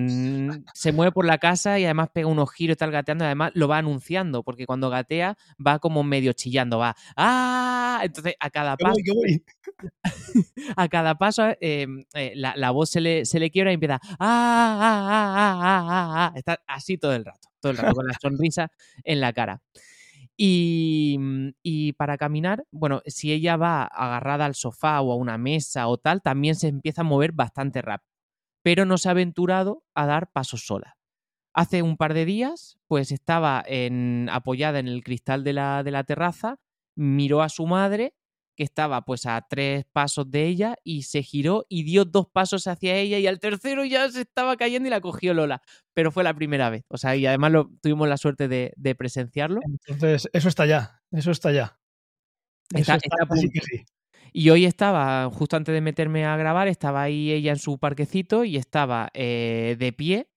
[0.75, 3.69] se mueve por la casa y además pega unos giros, está gateando, y además lo
[3.69, 8.01] va anunciando, porque cuando gatea va como medio chillando, va ¡Ah!
[8.03, 8.97] Entonces a cada paso.
[10.77, 14.19] a cada paso em, eh, la, voz se le, se le quiebra y empieza ¡Ah!
[14.19, 15.09] ¡Ah!
[15.09, 15.63] ¡Ah!
[15.63, 16.15] ¡Ah!
[16.27, 16.33] ¡Ah!
[16.37, 18.71] Está así todo el rato, todo el rato, con la sonrisa
[19.05, 19.63] en la cara.
[20.43, 25.87] Mm, y, para caminar, bueno, si ella va agarrada al sofá o a una mesa
[25.89, 28.09] o tal, también se empieza a mover bastante rápido,
[28.63, 30.97] pero no se ha aventurado a dar pasos sola.
[31.55, 35.91] Hace un par de días, pues estaba en, apoyada en el cristal de la, de
[35.91, 36.57] la terraza,
[36.97, 38.15] miró a su madre
[38.61, 42.67] que estaba pues a tres pasos de ella y se giró y dio dos pasos
[42.67, 45.63] hacia ella y al tercero ya se estaba cayendo y la cogió Lola.
[45.95, 46.85] Pero fue la primera vez.
[46.89, 49.63] O sea, y además lo, tuvimos la suerte de, presenciarlo.
[49.65, 51.01] Entonces, eso está ya.
[51.11, 51.79] Eso está ya.
[52.75, 53.87] Está, sí.
[54.35, 58.45] Y hoy estaba, justo antes de meterme a grabar, estaba ahí ella en su parquecito
[58.45, 60.29] y estaba eh, de pie,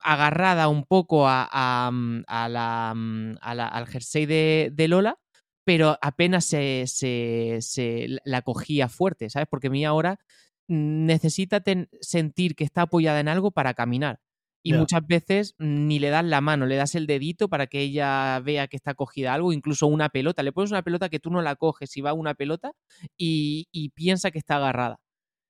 [0.00, 5.18] agarrada un poco a, a, mm, la, mm, al jersey de, de Lola
[5.66, 9.48] pero apenas se, se, la cogía fuerte, ¿sabes?
[9.50, 10.20] Porque mi ahora
[10.68, 11.60] necesita
[12.00, 14.20] sentir que está apoyada en algo para caminar.
[14.62, 18.40] Y muchas veces ni le das la mano, le das el dedito para que ella
[18.44, 20.44] vea que está cogida algo, incluso una pelota.
[20.44, 22.70] Le pones una pelota que tú no la coges y va una pelota
[23.16, 24.98] y, piensa que está agarrada.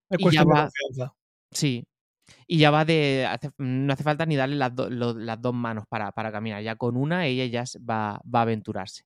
[0.08, 1.10] Es cuestión de
[1.52, 1.84] Sí.
[2.46, 3.28] Y ya va de.
[3.58, 6.62] no hace falta ni darle las, las dos manos para, para, caminar.
[6.62, 9.04] Ya con una ella ya va, va a aventurarse.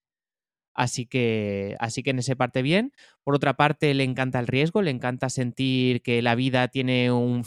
[0.75, 2.93] Así que, así que en esa parte bien.
[3.25, 7.45] Por otra parte, le encanta el riesgo, le encanta sentir que la vida tiene un,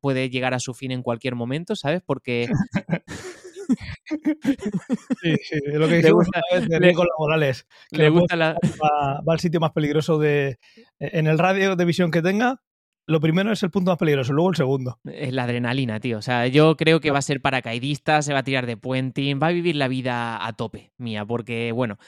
[0.00, 2.02] puede llegar a su fin en cualquier momento, ¿sabes?
[2.04, 2.48] Porque
[5.22, 6.26] Sí, sí, es lo que decimos
[6.68, 7.66] de riesgos laborales.
[7.90, 8.54] le gusta la...
[8.82, 10.58] va, va, al sitio más peligroso de.
[10.98, 12.62] En el radio de visión que tenga,
[13.06, 14.98] lo primero es el punto más peligroso, luego el segundo.
[15.04, 16.18] Es la adrenalina, tío.
[16.18, 19.38] O sea, yo creo que va a ser paracaidista, se va a tirar de puenting,
[19.42, 21.98] va a vivir la vida a tope, mía, porque, bueno,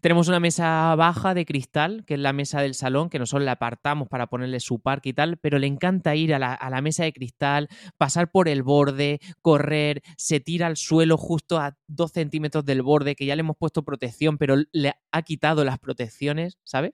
[0.00, 3.52] tenemos una mesa baja de cristal, que es la mesa del salón, que nosotros la
[3.52, 6.80] apartamos para ponerle su parque y tal, pero le encanta ir a la, a la
[6.82, 12.12] mesa de cristal, pasar por el borde, correr, se tira al suelo justo a dos
[12.12, 16.58] centímetros del borde, que ya le hemos puesto protección, pero le ha quitado las protecciones,
[16.62, 16.92] ¿sabes?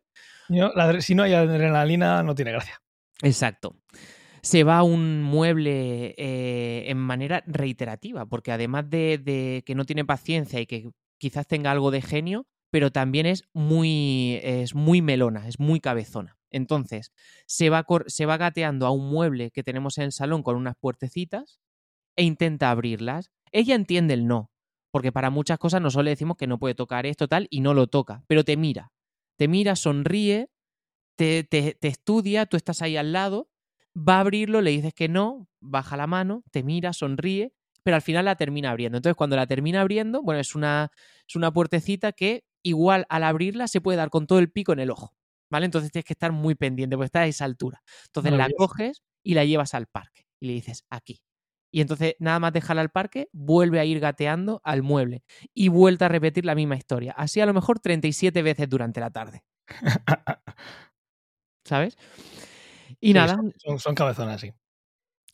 [1.01, 2.81] si no hay adrenalina, no tiene gracia.
[3.23, 3.77] Exacto.
[4.43, 10.61] Se va un mueble eh, en manera reiterativa, porque además de, que no tiene paciencia
[10.61, 15.61] y que quizás tenga algo de genio, pero también es muy, es muy melona, es
[15.61, 16.39] muy cabezona.
[16.51, 17.13] Entonces,
[17.47, 20.75] se va, se va gateando a un mueble que tenemos en el salón con unas
[20.81, 21.61] puertecitas
[22.17, 23.31] e intenta abrirlas.
[23.53, 24.51] Ella entiende el no,
[24.93, 27.75] porque para muchas cosas nosotros le decimos que no puede tocar esto tal y no
[27.75, 28.93] lo toca, pero te mira,
[29.37, 30.49] te mira, sonríe
[31.21, 33.51] te, estudia, tú estás ahí al lado,
[33.97, 37.53] va a abrirlo, le dices que no, baja la mano, te mira, sonríe,
[37.83, 38.97] pero al final la termina abriendo.
[38.97, 40.91] Entonces, cuando la termina abriendo, bueno, es una,
[41.29, 44.81] es una puertecita que igual al abrirla se puede dar con todo el pico en
[44.81, 45.15] el ojo,
[45.51, 45.67] ¿vale?
[45.67, 47.83] Entonces tienes que estar muy pendiente, porque está a esa altura.
[48.07, 51.23] Entonces la coges y la llevas al parque y le dices, aquí.
[51.73, 55.23] Y entonces, nada más dejarla al parque, vuelve a ir gateando al mueble
[55.55, 57.13] y vuelve a repetir la misma historia.
[57.13, 59.45] Así a lo mejor 37 veces durante la tarde.
[61.71, 61.97] ¿sabes?
[63.01, 63.41] Y nada.
[63.79, 64.53] Son, cabezonas, sí.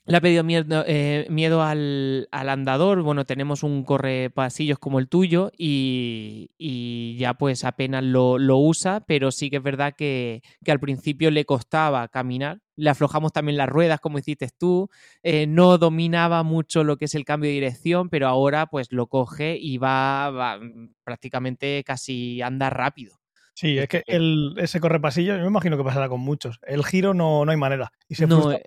[0.04, 3.02] Le ha pedido miedo, eh, miedo al, andador.
[3.02, 9.32] Bueno, tenemos un corre pasillos como el tuyo y, ya pues apenas lo, usa, pero
[9.32, 12.60] sí que es verdad que, al principio le costaba caminar.
[12.76, 14.90] Le aflojamos también las ruedas, como hiciste tú.
[15.22, 19.06] Eh, no dominaba mucho lo que es el cambio de dirección, pero ahora pues lo
[19.06, 20.60] coge y va, va
[21.02, 23.18] prácticamente casi anda rápido.
[23.56, 26.60] Sí, es que el, ese correpasillo, yo me imagino que pasará con muchos.
[26.62, 27.90] El giro no, no hay manera.
[28.06, 28.62] Y se no, eh,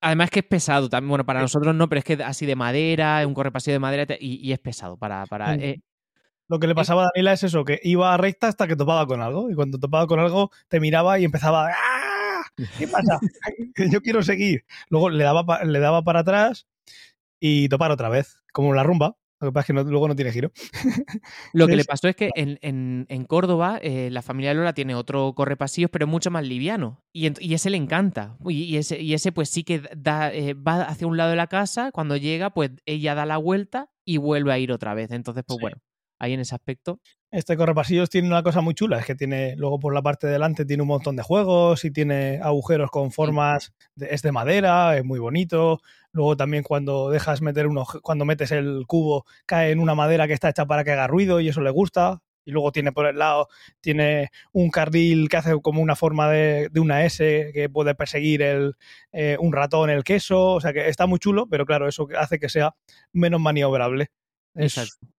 [0.00, 1.10] Además que es pesado también.
[1.10, 4.50] Bueno, para nosotros no, pero es que así de madera, un correpasillo de madera y,
[4.50, 5.26] es pesado para.
[5.26, 5.80] para eh,
[6.48, 9.22] Lo que le pasaba a Daniela es eso, que iba recta hasta que topaba con
[9.22, 9.48] algo.
[9.48, 11.68] Y cuando topaba con algo, te miraba y empezaba.
[11.70, 12.42] ¡Ah!
[12.78, 13.20] ¿Qué pasa?
[13.92, 14.64] yo quiero seguir.
[14.88, 16.66] Luego le daba, le daba para atrás
[17.38, 19.16] y topar otra vez, como la rumba.
[19.40, 20.50] Lo que pasa es que luego no tiene giro.
[21.52, 25.34] Lo que le pasó es que en, Córdoba eh, la familia de Lola tiene otro
[25.34, 27.04] correpasillos, pero mucho más liviano.
[27.12, 28.38] Y, y ese le encanta.
[28.46, 31.48] Y, ese, y ese pues sí que da, eh, va hacia un lado de la
[31.48, 31.90] casa.
[31.92, 35.10] Cuando llega, pues ella da la vuelta y vuelve a ir otra vez.
[35.10, 35.76] Entonces, pues bueno,
[36.18, 37.00] ahí en ese aspecto.
[37.30, 40.34] Este correpasillos tiene una cosa muy chula, es que tiene, luego por la parte de
[40.34, 45.04] delante tiene un montón de juegos y tiene agujeros con formas, es de madera, es
[45.04, 45.80] muy bonito.
[46.16, 50.32] Luego también cuando dejas meter uno, cuando metes el cubo, cae en una madera que
[50.32, 52.22] está hecha para que haga ruido y eso le gusta.
[52.46, 53.48] y luego tiene por el lado,
[53.82, 58.76] tiene un carril que hace como una forma de, una S que puede perseguir el,
[59.12, 62.38] eh, un ratón el queso, o sea que está muy chulo, pero claro, eso hace
[62.38, 62.74] que sea
[63.12, 64.08] menos maniobrable.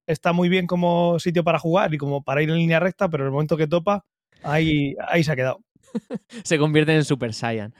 [0.07, 3.23] está muy bien como sitio para jugar y como para ir en línea recta, pero
[3.23, 4.03] en el momento que topa,
[4.41, 5.59] ahí, ahí se ha quedado.
[6.43, 7.73] se convierte en Super Saiyan.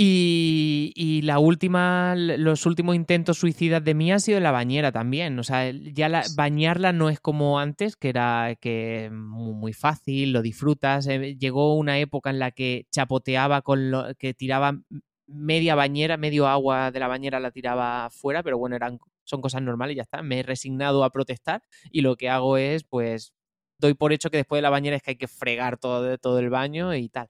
[0.00, 5.36] Y, la última, los últimos intentos suicidas de mí han sido en la bañera también.
[5.40, 10.40] O sea, ya la, bañarla no es como antes, que era que muy, fácil, lo
[10.40, 11.08] disfrutas.
[11.08, 14.78] Eh, llegó una época en la que chapoteaba con lo que tiraba
[15.26, 19.62] media bañera, medio agua de la bañera la tiraba fuera, pero bueno, eran, son cosas
[19.62, 20.22] normales, ya está.
[20.22, 23.34] Me he resignado a protestar y lo que hago es, pues,
[23.78, 26.38] doy por hecho que después de la bañera es que hay que fregar todo, todo
[26.38, 27.28] el baño y tal.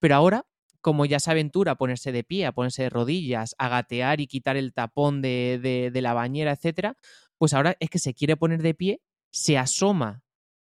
[0.00, 0.46] Pero ahora
[0.86, 4.28] como ya se aventura a ponerse de pie, a ponerse de rodillas, a gatear y
[4.28, 6.94] quitar el tapón de, la bañera, etcétera,
[7.38, 9.00] pues ahora es que se quiere poner de pie,
[9.32, 10.22] se asoma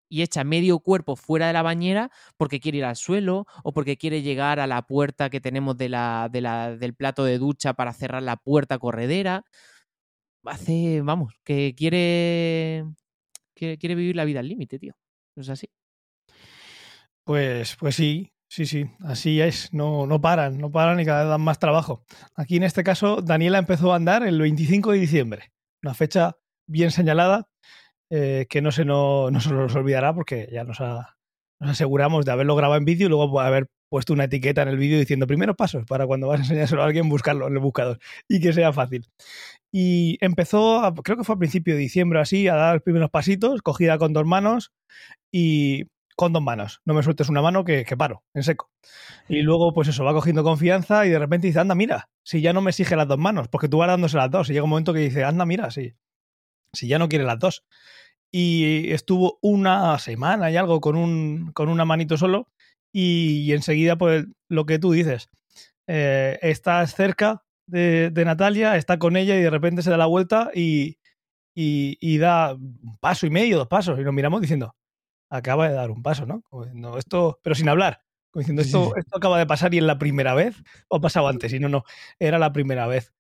[0.08, 3.96] y echa medio cuerpo fuera de la bañera porque quiere ir al suelo o porque
[3.96, 8.24] quiere llegar a la puerta que tenemos de la, del plato de ducha para cerrar
[8.24, 9.44] la puerta corredera.
[10.44, 12.84] Hace, vamos, que quiere,
[13.54, 14.96] quiere, quiere vivir la vida al límite, tío.
[15.36, 15.70] ¿No es así?
[17.22, 21.30] Pues, pues sí, Sí, sí, así es, no, no paran, no paran y cada vez
[21.30, 22.02] dan más trabajo.
[22.34, 25.52] Aquí en este caso, Daniela empezó a andar el 25 de diciembre,
[25.84, 26.36] una fecha
[26.66, 27.46] bien señalada
[28.10, 32.32] eh, que no se, no, no se nos olvidará porque ya nos, nos aseguramos de
[32.32, 35.54] haberlo grabado en vídeo y luego haber puesto una etiqueta en el vídeo diciendo primeros
[35.54, 38.72] pasos para cuando vas a enseñárselo a alguien buscarlo en el buscador y que sea
[38.72, 39.06] fácil.
[39.70, 43.62] Y empezó, creo que fue a principio de diciembre así, a dar los primeros pasitos,
[43.62, 44.72] cogida con dos manos
[45.30, 45.84] y
[46.20, 46.82] con dos manos.
[46.84, 48.70] No me sueltes una mano que, paro, en seco.
[49.26, 52.52] Y luego, pues eso, va cogiendo confianza y de repente dice, anda, mira, si ya
[52.52, 54.50] no me exige las dos manos, porque tú vas dándose las dos.
[54.50, 55.94] Y llega un momento que dice, anda, mira, si,
[56.74, 57.64] si ya no quiere las dos.
[58.30, 62.48] Y estuvo una semana y algo con, un, con una manito solo.
[62.92, 65.30] Y, enseguida, pues lo que tú dices,
[65.86, 70.50] eh, estás cerca de, Natalia, está con ella y de repente se da la vuelta
[70.54, 70.98] y,
[71.54, 73.98] y, y da un paso y medio, dos pasos.
[73.98, 74.74] Y nos miramos diciendo,
[75.30, 76.42] acaba de dar un paso, ¿no?
[76.98, 78.02] esto, pero sin hablar.
[78.34, 81.52] diciendo, esto, esto acaba de pasar y es la primera vez, o ha pasado antes,
[81.52, 81.84] y no, no,
[82.18, 83.14] era la primera vez.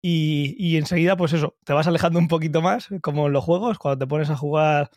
[0.00, 3.78] Y, y, enseguida, pues eso, te vas alejando un poquito más, como en los juegos,
[3.78, 4.90] cuando te pones a jugar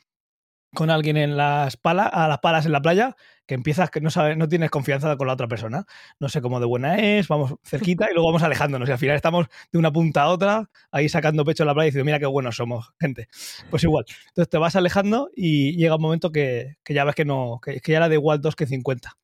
[0.73, 3.15] con alguien en las palas, a las palas en la playa,
[3.49, 5.86] que empiezas que no sabes, no tienes confianza con la otra persona.
[6.19, 8.88] No sé cómo de buena es, vamos cerquita y luego vamos alejándonos.
[8.88, 11.88] Y al final estamos de una punta a otra, ahí sacando pecho en la playa
[11.88, 13.27] y diciendo, mira qué buenos somos, gente.
[13.71, 14.05] Pues igual.
[14.27, 17.97] Entonces te vas alejando y llega un momento que, ya ves que no, que, ya
[17.97, 19.17] era de igual 2 que 50.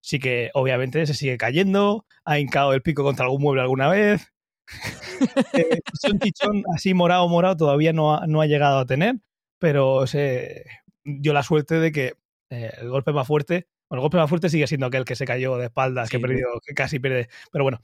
[0.00, 4.32] Sí que obviamente se sigue cayendo, ha hincado el pico contra algún mueble alguna vez.
[5.52, 5.80] eh,
[6.10, 9.16] un tichón así morado, morado todavía no no ha llegado a tener,
[9.58, 10.64] pero se,
[11.06, 12.14] dio la suerte de que
[12.50, 15.24] eh, el golpe más fuerte, bueno, el golpe más fuerte sigue siendo aquel que se
[15.24, 17.80] cayó de espaldas, que, perdió, que casi pierde, pero bueno,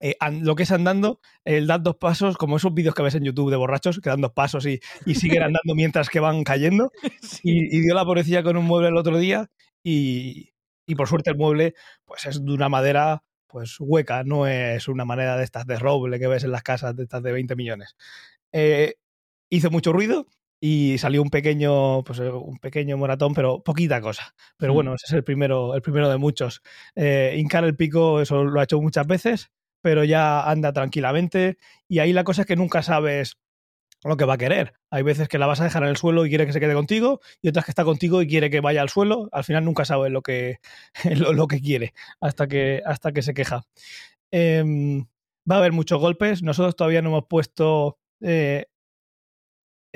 [0.00, 3.24] eh, lo que es andando, el dar dos pasos, como esos vídeos que ves en
[3.24, 6.92] YouTube de borrachos, que dan dos pasos y, y siguen andando mientras que van cayendo.
[7.42, 9.50] Y, dio la pobrecilla con un mueble el otro día
[9.82, 10.52] y,
[10.86, 15.04] y, por suerte el mueble pues es de una madera pues hueca, no es una
[15.04, 17.96] madera de estas de roble que ves en las casas de estas de 20 millones.
[18.52, 18.94] Eh,
[19.50, 20.26] hizo mucho ruido,
[20.60, 24.34] y salió un pequeño, pues eh, un pequeño moratón, pero poquita cosa.
[24.56, 26.62] Pero bueno, ese es el primero, el primero de muchos.
[26.96, 29.50] Eh, hincar el pico, eso lo ha hecho muchas veces,
[29.82, 31.58] pero ya anda tranquilamente.
[31.88, 33.38] Y ahí la cosa es que nunca sabes
[34.04, 34.74] lo que va a querer.
[34.90, 36.74] Hay veces que la vas a dejar en el suelo y quiere que se quede
[36.74, 39.28] contigo, y otras que está contigo y quiere que vaya al suelo.
[39.32, 40.58] Al final nunca sabes lo que,
[41.16, 43.62] lo, que quiere hasta que, hasta que se queja.
[44.30, 45.06] Em,
[45.50, 46.42] va a haber muchos golpes.
[46.42, 48.66] Nosotros todavía no hemos puesto eh,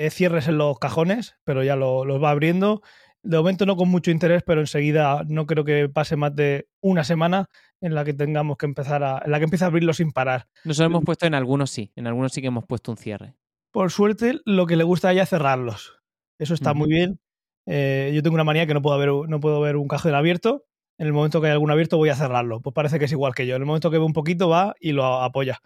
[0.09, 2.81] cierres en los cajones, pero ya los va abriendo.
[3.21, 7.03] De momento no con mucho interés, pero enseguida no creo que pase más de una
[7.03, 10.11] semana en la que tengamos que empezar a, en la que empiece a abrirlo sin
[10.11, 10.47] parar.
[10.65, 13.35] Nos hemos puesto en algunos sí, en algunos sí que hemos puesto un cierre.
[13.71, 15.99] Por suerte, lo que le gusta ya es cerrarlos.
[16.37, 17.19] Eso está muy bien.
[17.65, 20.65] Eh, yo tengo una manía que no puedo, ver, no puedo ver un cajón abierto.
[20.97, 22.61] En el momento que hay algún abierto voy a cerrarlo.
[22.61, 23.55] Pues parece que es igual que yo.
[23.55, 25.59] En el momento que ve un poquito va y lo apoya.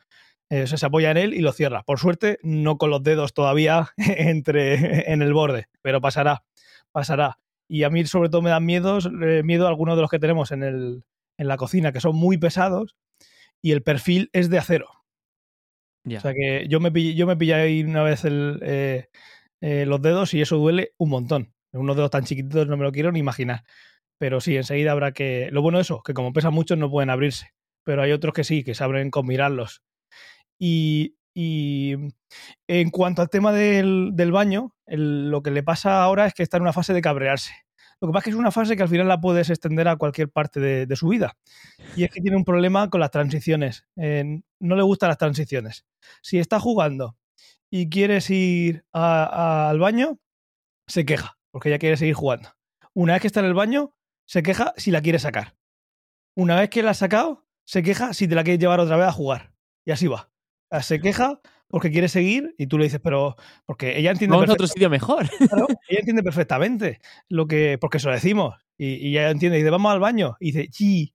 [0.49, 1.83] Eh, se apoya en él y lo cierra.
[1.83, 6.43] Por suerte, no con los dedos todavía entre, en el borde, pero pasará,
[6.91, 7.39] pasará.
[7.67, 10.19] Y a mí sobre todo me dan miedos, eh, miedo a algunos de los que
[10.19, 11.03] tenemos en, el,
[11.37, 12.95] en la cocina, que son muy pesados,
[13.61, 14.89] y el perfil es de acero.
[16.05, 20.01] O sea que yo me pillé, yo me pillé ahí una vez el, eh, los
[20.01, 21.53] dedos y eso duele un montón.
[21.73, 23.63] Unos dedos tan chiquititos no me lo quiero ni imaginar.
[24.17, 25.49] Pero sí, enseguida habrá que...
[25.51, 27.53] Lo bueno de eso, que como pesan mucho no pueden abrirse.
[27.83, 29.83] Pero hay otros que sí, que se abren con mirarlos.
[30.59, 31.93] Y, Y
[32.67, 36.63] en cuanto al tema del, baño, lo que le pasa ahora es que está en
[36.63, 37.53] una fase de cabrearse.
[38.01, 39.97] Lo que pasa es que es una fase que al final la puedes extender a
[39.97, 41.37] cualquier parte de, su vida.
[41.95, 43.85] Y es que tiene un problema con las transiciones.
[43.95, 45.85] no le gustan las transiciones.
[46.23, 47.15] Si está jugando
[47.69, 50.19] y quieres ir al baño,
[50.87, 52.49] se queja, porque ella quiere seguir jugando.
[52.95, 53.93] Una vez que está en el baño,
[54.25, 55.55] se queja si la quiere sacar.
[56.35, 59.05] Una vez que la has sacado, se queja si te la quieres llevar otra vez
[59.07, 59.53] a jugar.
[59.85, 60.31] Y así va.
[60.81, 61.39] Se queja
[61.69, 64.35] porque quiere seguir y tú le dices, pero porque ella entiende.
[64.35, 65.25] Vamos a otro sitio mejor.
[65.89, 66.99] ella entiende perfectamente
[67.29, 68.55] lo que, porque eso lo decimos.
[68.77, 70.37] Y, ella entiende, y dice, vamos al baño.
[70.39, 71.13] Y dice, sí.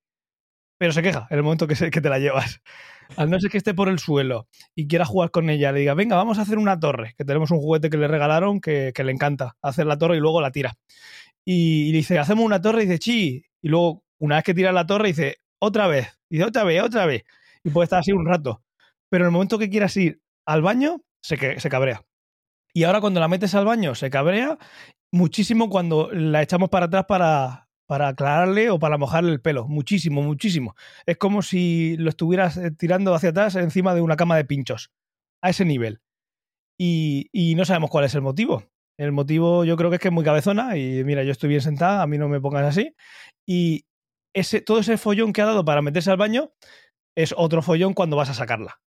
[0.79, 2.61] Pero se queja en el momento que, que te la llevas.
[3.17, 5.95] Al no ser que esté por el suelo y quiera jugar con ella, le diga,
[5.95, 9.13] venga, vamos a hacer una torre, que tenemos un juguete que le regalaron que, le
[9.13, 10.75] encanta, hacer la torre y luego la tira.
[11.45, 13.45] Y, dice, hacemos una torre y dice, sí.
[13.61, 16.09] Y luego, una vez que tira la torre, dice, otra vez.
[16.29, 17.25] Y dice, otra vez, otra vez.
[17.65, 18.63] Y puede estar así un rato.
[19.13, 22.03] Pero en el momento que quieras ir al baño, se, se cabrea.
[22.73, 24.57] Y ahora cuando la metes al baño, se cabrea
[25.13, 29.69] muchísimo cuando la echamos para atrás para, para aclararle o para mojarle el pelo.
[29.69, 30.75] Muchísimo, muchísimo.
[31.05, 34.91] Es como si lo estuvieras eh, tirando hacia atrás encima de una cama de pinchos.
[35.43, 36.01] A ese nivel.
[36.81, 38.65] Y, y, no sabemos cuál es el motivo.
[38.97, 41.61] El motivo yo creo que es que es muy cabezona y mira, yo estoy bien
[41.61, 42.97] sentada, a mí no me pongas así.
[43.47, 43.85] Y
[44.35, 46.55] ese, todo ese follón que ha dado para meterse al baño
[47.15, 48.81] es otro follón cuando vas a sacarla.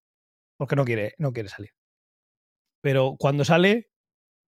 [0.58, 1.72] Porque no quiere, no quiere salir.
[2.82, 3.90] Pero cuando sale,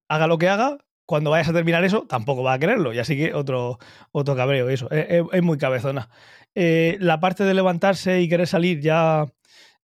[0.10, 2.94] haga lo que haga, cuando vayas a terminar eso, tampoco va a quererlo.
[2.94, 3.80] Y así que otro,
[4.12, 4.90] otro cabreo, eso.
[4.92, 6.10] Es, muy cabezona.
[6.54, 9.26] Eh, la parte de levantarse y querer salir ya,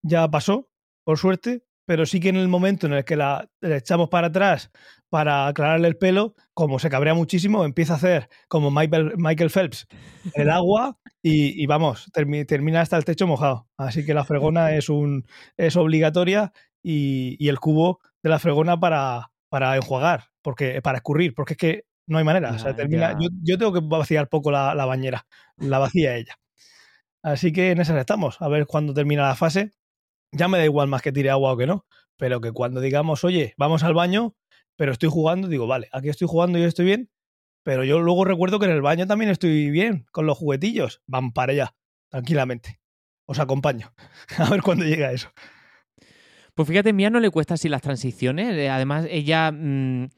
[0.02, 0.68] ya pasó,
[1.04, 4.70] por suerte, pero sí que en el momento en el que la, echamos para atrás
[5.08, 9.86] para aclararle el pelo, como se cabrea muchísimo, empieza a hacer como Michael, Michael Phelps
[10.34, 13.68] el agua y, vamos, termina hasta el techo mojado.
[13.76, 15.26] Así que la fregona es, un,
[15.58, 16.52] es obligatoria
[16.82, 21.84] y, el cubo de la fregona para, para enjuagar, porque, para escurrir, porque es que
[22.06, 22.56] no hay manera.
[22.74, 25.26] termina, yo, tengo que vaciar poco la, la bañera,
[25.58, 26.38] la vacía ella.
[27.22, 29.72] Así que en esas estamos, a ver cuándo termina la fase
[30.32, 33.24] ya me da igual más que tire agua o que no, pero que cuando digamos,
[33.24, 34.34] oye, vamos al baño,
[34.76, 37.10] pero estoy jugando, digo, vale, aquí estoy jugando y estoy bien,
[37.62, 41.32] pero yo luego recuerdo que en el baño también estoy bien, con los juguetillos, van
[41.32, 41.74] para allá,
[42.08, 42.80] tranquilamente.
[43.26, 43.92] Os acompaño.
[44.38, 45.30] A ver cuándo llega eso.
[46.54, 48.54] Pues fíjate, Mía no le cuesta así las transiciones.
[48.56, 50.08] Eh, además, ella mm,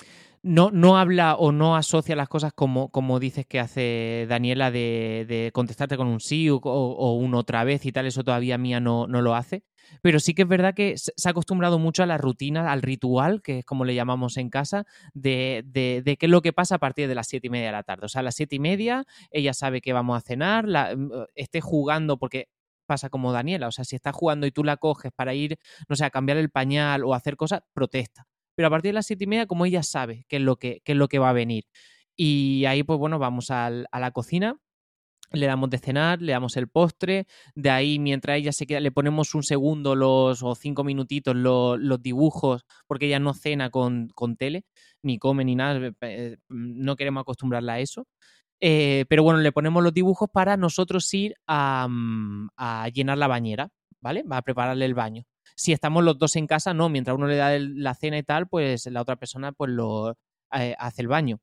[0.43, 5.51] no, no habla o no asocia las cosas como, como dices que hace Daniela de,
[5.53, 8.07] contestarte con un sí o, o, un otra vez y tal.
[8.07, 9.63] Eso todavía Mía no, no lo hace.
[10.03, 13.43] Pero sí que es verdad que se ha acostumbrado mucho a la rutina, al ritual,
[13.43, 16.79] que es como le llamamos en casa, de, de, qué es lo que pasa a
[16.79, 18.07] partir de las siete y media de la tarde.
[18.07, 21.11] O sea, a las siete y media ella sabe que vamos a cenar, la, mm,
[21.35, 22.49] esté jugando porque
[22.87, 25.59] pasa como Daniela, o sea, si está jugando y tú la coges para ir,
[25.89, 28.27] no sé, a cambiar el pañal o hacer cosas, protesta.
[28.55, 30.81] Pero a partir de las siete y media, como ella sabe qué es lo que,
[30.85, 31.65] qué es lo que va a venir.
[32.17, 34.59] Y ahí, pues bueno, vamos a la cocina
[35.35, 38.93] le damos de cenar, le damos el postre, de ahí mientras ella se queda, le
[38.93, 44.09] ponemos un segundo los, o cinco minutitos los, dibujos, porque ella no cena con,
[44.39, 44.65] tele,
[45.03, 48.07] ni come ni nada, eh, no queremos acostumbrarla a eso.
[48.61, 52.49] Eh, pero bueno, le ponemos los dibujos para nosotros ir a, mm,
[52.95, 53.69] llenar la bañera,
[54.01, 54.23] ¿vale?
[54.23, 55.25] Va a prepararle el baño.
[55.57, 58.49] Si estamos los dos en casa, no, mientras uno le da la cena y tal,
[58.49, 60.17] pues la otra persona pues lo
[60.53, 61.41] eh, hace el baño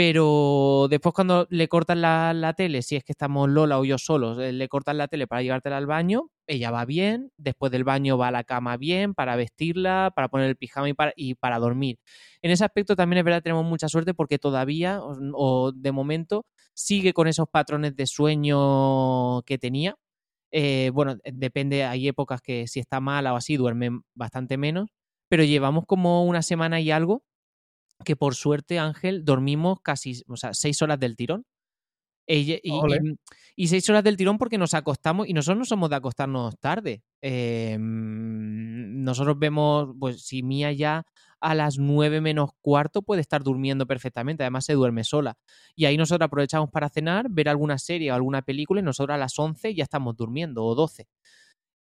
[0.00, 4.38] pero después cuando le cortan la, tele, si es que estamos Lola o yo solos,
[4.38, 8.16] eh, le cortan la tele para llevártela al baño, ella va bien, después del baño
[8.16, 11.98] va a la cama bien, para vestirla, para poner el pijama y para, para dormir.
[12.40, 17.12] En ese aspecto también es verdad tenemos mucha suerte porque todavía, o, de momento, sigue
[17.12, 19.96] con esos patrones de sueño que tenía.
[20.50, 24.88] Eh, bueno, eh, depende, hay épocas que si está mala o así duerme bastante menos,
[25.28, 27.22] pero llevamos como una semana y algo
[28.04, 31.44] que por suerte, Ángel, dormimos casi o sea, seis horas del tirón.
[32.32, 37.02] Y, seis horas del tirón porque nos acostamos y nosotros no somos de acostarnos tarde.
[37.20, 41.04] Em, nosotros vemos, pues si Mía ya
[41.40, 45.36] a las nueve menos cuarto puede estar durmiendo perfectamente, además se duerme sola.
[45.74, 49.18] Y ahí nosotros aprovechamos para cenar, ver alguna serie o alguna película y nosotros a
[49.18, 51.08] las 11 ya estamos durmiendo o 12.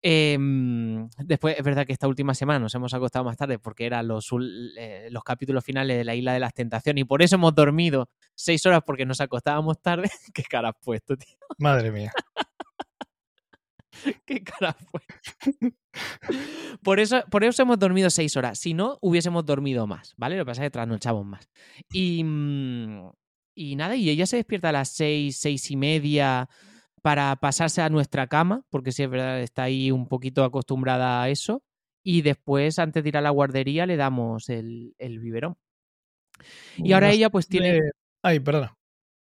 [0.01, 4.07] Em, después, es verdad que esta última semana nos hemos acostado más tarde porque eran
[4.07, 4.29] los,
[4.77, 8.09] eh, los capítulos finales de la Isla de las Tentaciones y por eso hemos dormido
[8.33, 10.09] seis horas porque nos acostábamos tarde.
[10.33, 11.35] ¿Qué cara has puesto, tío?
[11.57, 12.13] Madre mía.
[14.25, 15.01] ¿Qué cara fue?
[16.83, 18.57] por, eso, por eso hemos dormido seis horas.
[18.59, 20.37] Si no, hubiésemos dormido más, ¿vale?
[20.37, 21.49] Lo que pasa es que trasnochamos más.
[21.91, 23.09] Y, mm,
[23.55, 26.47] y nada, y ella se despierta a las seis, seis y media
[27.01, 31.29] para pasarse a nuestra cama, porque si es verdad, está ahí un poquito acostumbrada a
[31.29, 31.63] eso.
[32.03, 35.57] y después, antes de ir a la guardería, le damos el, el biberón.
[36.77, 37.81] Y ahora ella pues tiene...
[38.23, 38.79] Ay, perdona.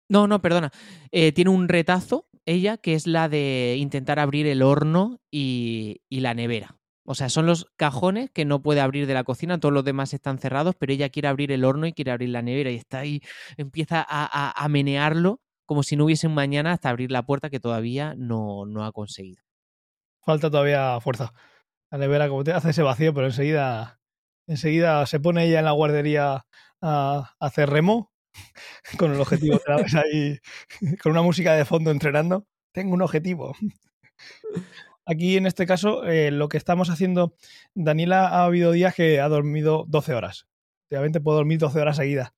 [0.10, 0.72] No, no, perdona.
[1.12, 6.34] Eh, tiene un retazo, ella, que es la de intentar abrir el horno y, la
[6.34, 6.78] nevera.
[7.06, 10.14] O sea, son los cajones que no puede abrir de la cocina, todos los demás
[10.14, 13.00] están cerrados, pero ella quiere abrir el horno y quiere abrir la nevera y está
[13.00, 13.22] ahí,
[13.58, 18.16] empieza a, menearlo como si no hubiese un mañana hasta abrir la puerta que todavía
[18.18, 19.44] no, no ha conseguido.
[20.22, 21.34] Falta todavía fuerza.
[21.92, 24.00] La nevera como te hace ese vacío, pero enseguida,
[24.48, 26.46] enseguida se pone ella en la guardería
[26.82, 28.12] a, hacer remo
[28.98, 30.40] con el objetivo otra vez ahí,
[31.04, 32.48] con una música de fondo entrenando.
[32.72, 33.56] Tengo un objetivo.
[35.06, 37.36] Aquí en este caso, eh, lo que estamos haciendo,
[37.76, 40.48] Daniela ha habido días que ha dormido 12 horas.
[40.90, 42.34] Obviamente puedo dormir 12 horas seguidas.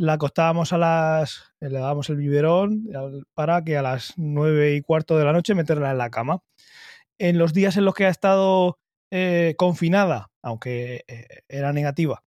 [0.00, 1.52] La acostábamos a las.
[1.60, 2.88] Le dábamos el biberón
[3.34, 6.42] para que a las 9 y cuarto de la noche meterla en la cama.
[7.18, 8.78] En los días en los que ha estado
[9.10, 12.24] eh, confinada, aunque eh, era negativa,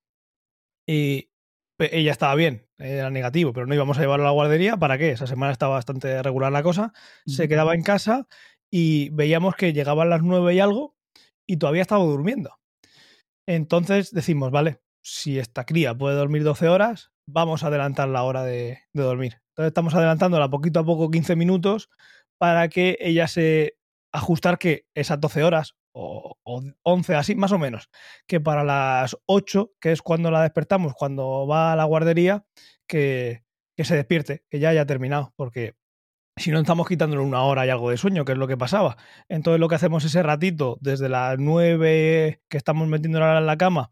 [0.88, 1.32] y
[1.80, 4.78] ella estaba bien, era negativo, pero no íbamos a llevarla a la guardería.
[4.78, 5.10] ¿Para qué?
[5.10, 6.94] Esa semana estaba bastante regular la cosa.
[7.26, 8.28] Se quedaba en casa
[8.72, 10.96] y veíamos que llegaban las nueve y algo
[11.48, 12.60] y todavía estaba durmiendo.
[13.48, 18.44] Entonces decimos, vale, si esta cría puede dormir 12 horas, vamos a adelantar la hora
[18.44, 19.42] de, dormir.
[19.50, 21.90] Entonces estamos adelantándola poquito a poco 15 minutos
[22.38, 23.78] para que ella se
[24.12, 26.36] ajustar que esas 12 horas o,
[26.84, 27.90] 11, así más o menos,
[28.28, 32.46] que para las 8, que es cuando la despertamos, cuando va a la guardería,
[32.88, 33.44] que,
[33.78, 35.76] que se despierte, que ya haya terminado, porque
[36.38, 38.98] si no estamos quitándole una hora y algo de sueño, que es lo que pasaba.
[39.30, 43.92] Entonces lo que hacemos ese ratito, desde las 9 que estamos metiéndola en la cama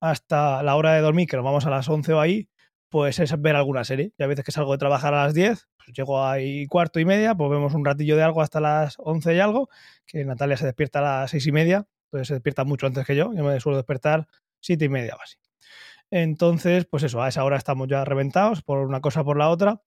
[0.00, 2.48] hasta la hora de dormir, que nos vamos a las 11 o ahí,
[2.94, 4.12] pues es ver alguna serie.
[4.16, 7.04] Y a veces que salgo de trabajar a las 10, pues llego ahí cuarto y
[7.04, 9.68] media, pues vemos un ratillo de algo hasta las 11 y algo,
[10.06, 13.16] que Natalia se despierta a las 6 y media, entonces se despierta mucho antes que
[13.16, 14.28] yo, yo me suelo despertar
[14.60, 15.38] 7 y media o así.
[16.12, 19.82] Entonces, pues eso, a esa hora estamos ya reventados por una cosa por la otra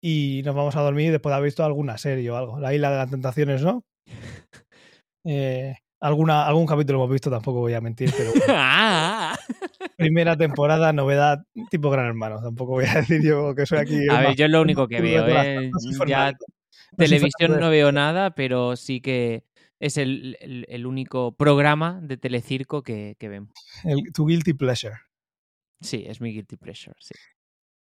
[0.00, 2.60] y nos vamos a dormir después de haber visto alguna serie o algo.
[2.60, 3.84] La isla de las tentaciones, ¿no?
[5.24, 9.36] Eh, alguna, algún capítulo hemos visto, tampoco voy a mentir, pero ah.
[9.96, 12.40] primera temporada, novedad, tipo Gran Hermano.
[12.40, 14.08] Tampoco voy a decir yo que soy aquí.
[14.10, 15.26] A ver, yo es lo único que veo.
[15.28, 15.70] ¿eh?
[16.06, 16.32] Ya
[16.96, 19.44] televisión no veo nada, pero sí que
[19.80, 23.52] es el, el, único programa de telecirco que, que vemos.
[23.84, 24.96] El, tu guilty pleasure.
[25.80, 27.14] Sí, es mi guilty pleasure, sí.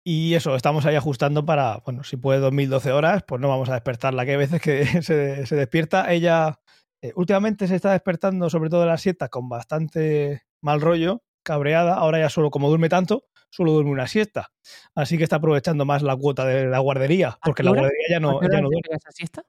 [0.04, 3.74] Y eso, estamos ahí ajustando para, bueno, si puede 2012 horas, pues no vamos a
[3.74, 6.12] despertarla, que hay veces que se, se despierta.
[6.12, 6.60] Ella
[7.06, 11.94] eh, últimamente se está despertando, sobre todo en las siestas, con bastante mal rollo, cabreada.
[11.94, 14.52] Ahora ya solo, como duerme tanto, solo duerme una siesta.
[14.94, 18.40] Así que está aprovechando más la cuota de la guardería, porque la guardería ya no,
[18.42, 18.80] ya no duerme.
[18.90, 19.44] esa siesta?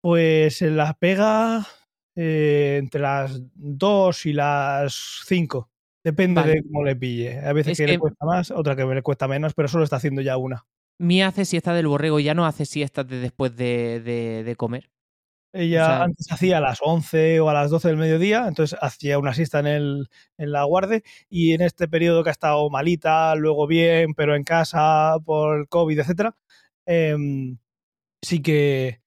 [0.00, 1.66] Pues se las pega
[2.16, 5.70] eh, entre las 2 y las 5.
[6.02, 7.38] Depende de cómo le pille.
[7.40, 10.22] A veces que, le cuesta más, otra que le cuesta menos, pero solo está haciendo
[10.22, 10.66] ya una.
[10.98, 14.00] Mía hace siesta del borrego, ya no hace siestas de después de,
[14.44, 14.90] de comer.
[15.52, 19.34] Ella antes hacía a las 11 o a las 12 del mediodía, entonces hacía una
[19.34, 23.66] siesta en, el, en la guardia y en este periodo que ha estado malita, luego
[23.66, 26.36] bien, pero en casa por el COVID, etcétera,
[26.86, 27.58] em,
[28.22, 29.00] sí que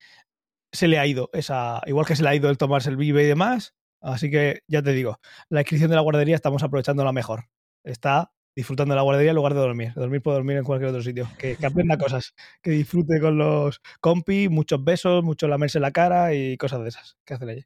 [0.72, 3.24] se le ha ido esa, igual que se le ha ido el tomarse el vive
[3.24, 5.20] y demás, así que ya te digo,
[5.50, 7.46] la inscripción de la guardería estamos aprovechando la mejor.
[7.86, 9.94] Está disfrutando de la guardería en lugar de dormir.
[9.96, 11.28] Dormir puede dormir en cualquier otro sitio.
[11.38, 12.34] Que, aprenda cosas.
[12.62, 17.18] Que disfrute con los compis, muchos besos, mucho lamerse la cara y cosas de esas
[17.26, 17.66] que hacen allí.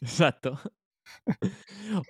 [0.00, 0.60] Exacto.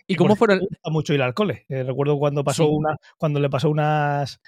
[0.07, 0.59] ¿Y, cómo fueron?
[0.59, 1.65] Me gusta mucho ir al cole.
[1.69, 4.41] Eh, recuerdo cuando pasó una, cuando le pasó unas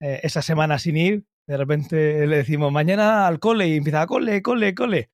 [0.00, 4.06] eh, esas semanas sin ir, de repente le decimos mañana al cole y empieza a
[4.06, 5.10] cole, cole, cole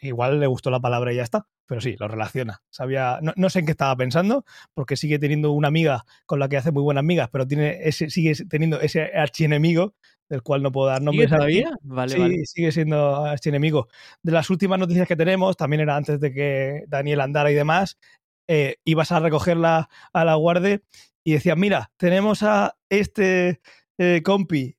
[0.00, 2.60] igual le gustó la palabra y ya está, pero sí, lo relaciona.
[2.68, 4.44] Sabía, no, sé en qué estaba pensando,
[4.74, 8.10] porque sigue teniendo una amiga con la que hace muy buenas amigas, pero tiene ese,
[8.10, 9.94] sigue teniendo ese archienemigo
[10.28, 11.30] del cual no puedo dar nombres.
[11.30, 11.70] ¿Sigue todavía?
[11.82, 13.88] Vale, sí, sigue siendo archienemigo.
[14.22, 17.98] De las últimas noticias que tenemos, también era antes de que Daniel andara y demás,
[18.48, 20.82] eh, ibas a recogerla a la guardia
[21.24, 23.62] y decían, mira, tenemos a este
[23.96, 24.76] eh, compi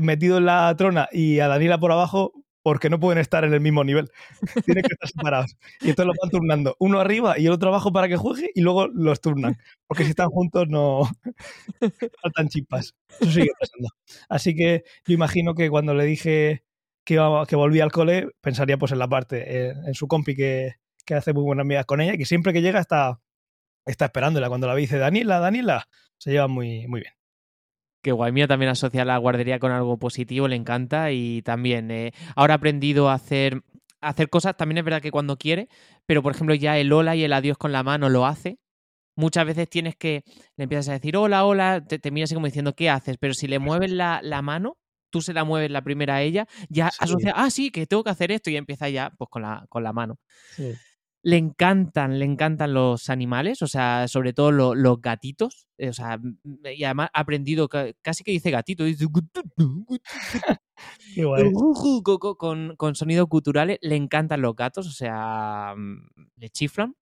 [0.00, 3.60] metido en la trona y a Daniela por abajo, porque no pueden estar en el
[3.60, 4.10] mismo nivel.
[4.64, 5.56] Tienen que estar separados.
[5.80, 6.76] Y entonces los van turnando.
[6.78, 9.56] Uno arriba y el otro abajo para que juegue y luego los turnan.
[9.86, 11.02] Porque si están juntos no
[12.22, 12.94] faltan chispas.
[13.20, 13.88] Eso sigue pasando.
[14.28, 16.64] Así que yo imagino que cuando le dije
[17.04, 20.36] que, iba, que volvía al cole, pensaría pues en la parte, eh, en su compi
[20.36, 23.20] que, que hace muy buenas amigas con ella, y que siempre que llega está,
[23.86, 24.48] está esperándola.
[24.48, 25.88] Cuando la dice Daniela, Daniela,
[26.18, 27.19] se lleva muy, muy bien.
[28.02, 32.12] Que guay, mía también asocia la guardería con algo positivo, le encanta y también eh,
[32.34, 33.62] ahora ha aprendido a hacer,
[34.00, 35.68] hacer cosas, también es verdad que cuando quiere,
[36.06, 38.58] pero por ejemplo ya el hola y el adiós con la mano lo hace,
[39.16, 40.24] muchas veces tienes que,
[40.56, 43.18] le empiezas a decir hola, hola, te, miras así como diciendo, ¿qué haces?
[43.18, 44.78] Pero si le mueves la, mano,
[45.10, 48.10] tú se la mueves la primera a ella, ya asocia, ah, sí, que tengo que
[48.10, 50.18] hacer esto y empieza ya pues con la, con la mano.
[51.22, 56.18] Le encantan, le encantan los animales, o sea, sobre todo los gatitos, eh, o sea,
[56.74, 59.06] y además ha aprendido, casi que dice gatito, dice
[62.38, 66.06] con, con, sonidos culturales, le encantan los gatos, o sea, mm,
[66.36, 66.94] le chiflan.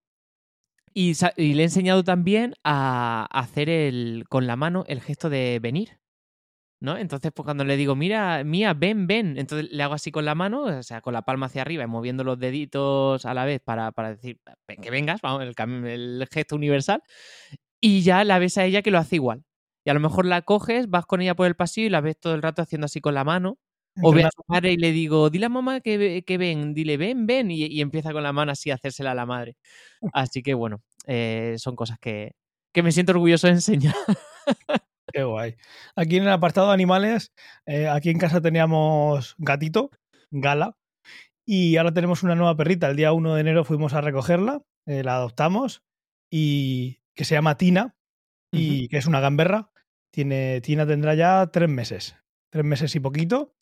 [0.93, 5.99] Y, le he enseñado también a hacer el, con la mano el gesto de venir.
[6.81, 6.97] ¿No?
[6.97, 10.33] Entonces, pues cuando le digo, mira, mía, ven, ven, entonces le hago así con la
[10.33, 13.59] mano, o sea, con la palma hacia arriba y moviendo los deditos a la vez
[13.61, 14.39] para, decir,
[14.81, 15.53] que vengas, vamos, el,
[15.87, 17.03] el gesto universal.
[17.81, 19.43] Y ya la ves a ella que lo hace igual.
[19.85, 22.19] Y a lo mejor la coges, vas con ella por el pasillo y la ves
[22.19, 23.57] todo el rato haciendo así con la mano.
[24.01, 26.95] O ve a su madre y le digo, dile a mamá que, que ven, dile,
[26.95, 29.57] ven, ven, y, y, empieza con la mano así a hacérsela a la madre.
[30.13, 32.33] Así que bueno, eh, son cosas que,
[32.75, 33.95] me siento orgulloso de enseñar.
[35.13, 35.55] Qué guay.
[35.95, 37.33] Aquí en el apartado de animales,
[37.65, 39.91] eh, aquí en casa teníamos gatito,
[40.31, 40.77] Gala,
[41.45, 42.89] y ahora tenemos una nueva perrita.
[42.89, 45.83] El día 1 de enero fuimos a recogerla, eh, la adoptamos,
[46.31, 47.95] y que se llama Tina,
[48.51, 49.71] y que es una gamberra.
[50.11, 52.15] Tiene, Tina tendrá ya tres meses,
[52.51, 53.55] tres meses y poquito.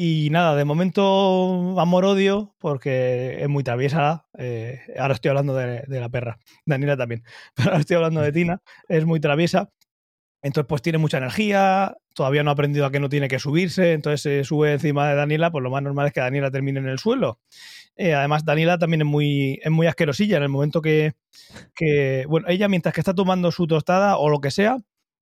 [0.00, 4.28] Y nada, de momento amor-odio, porque es muy traviesa.
[4.38, 7.24] Eh, ahora estoy hablando de, la perra, Daniela también,
[7.56, 9.72] pero ahora estoy hablando de Tina, es muy traviesa.
[10.42, 13.92] Entonces, pues tiene mucha energía, todavía no ha aprendido a que no tiene que subirse,
[13.92, 16.88] entonces se sube encima de Daniela, pues lo más normal es que Daniela termine en
[16.88, 17.40] el suelo.
[17.96, 21.14] Eh, además, Daniela también es muy, es muy asquerosilla en el momento que,
[21.74, 24.76] que, bueno, ella mientras que está tomando su tostada o lo que sea,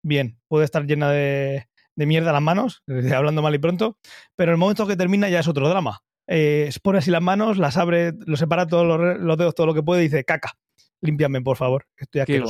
[0.04, 2.84] bien, puede estar llena de, de mierda las manos,
[3.16, 3.98] hablando mal y pronto,
[4.36, 6.02] pero el momento que termina ya es otro drama.
[6.28, 8.86] Eh, pone así las manos, las abre, lo separa todos
[9.20, 10.54] los, dedos, todo lo que puede y dice, caca,
[11.02, 12.42] límpiame, por favor, estoy aquí.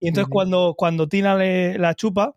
[0.00, 2.36] Y entonces cuando, cuando Tina le, la chupa,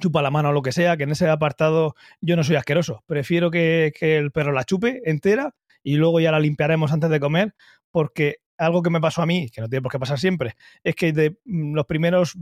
[0.00, 3.02] chupa la mano o lo que sea, que en ese apartado yo no soy asqueroso.
[3.06, 7.20] Prefiero que, que el perro la chupe entera y luego ya la limpiaremos antes de
[7.20, 7.54] comer,
[7.90, 10.94] porque algo que me pasó a mí, que no tiene por qué pasar siempre, es
[10.94, 12.36] que de mm, los primeros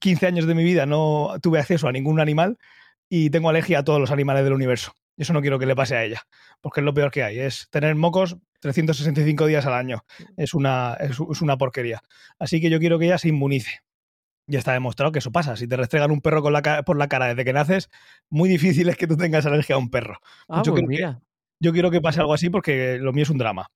[0.00, 2.58] 15 años de mi vida no tuve acceso a ningún animal
[3.08, 4.92] y tengo alergia a todos los animales del universo.
[5.16, 6.22] Eso no quiero que le pase a ella,
[6.60, 7.38] porque es lo peor que hay.
[7.38, 10.04] Es tener mocos 365 días al año.
[10.36, 12.02] Es una, es, una porquería.
[12.38, 13.82] Así que yo quiero que ella se inmunice.
[14.46, 15.56] Ya está demostrado que eso pasa.
[15.56, 17.90] Si te restregan un perro con la, por la cara desde que naces,
[18.30, 20.18] muy difícil es que tú tengas alergia a un perro.
[20.48, 20.86] Ah, yo, pues
[21.60, 23.70] yo quiero que pase algo así porque lo mío es un drama.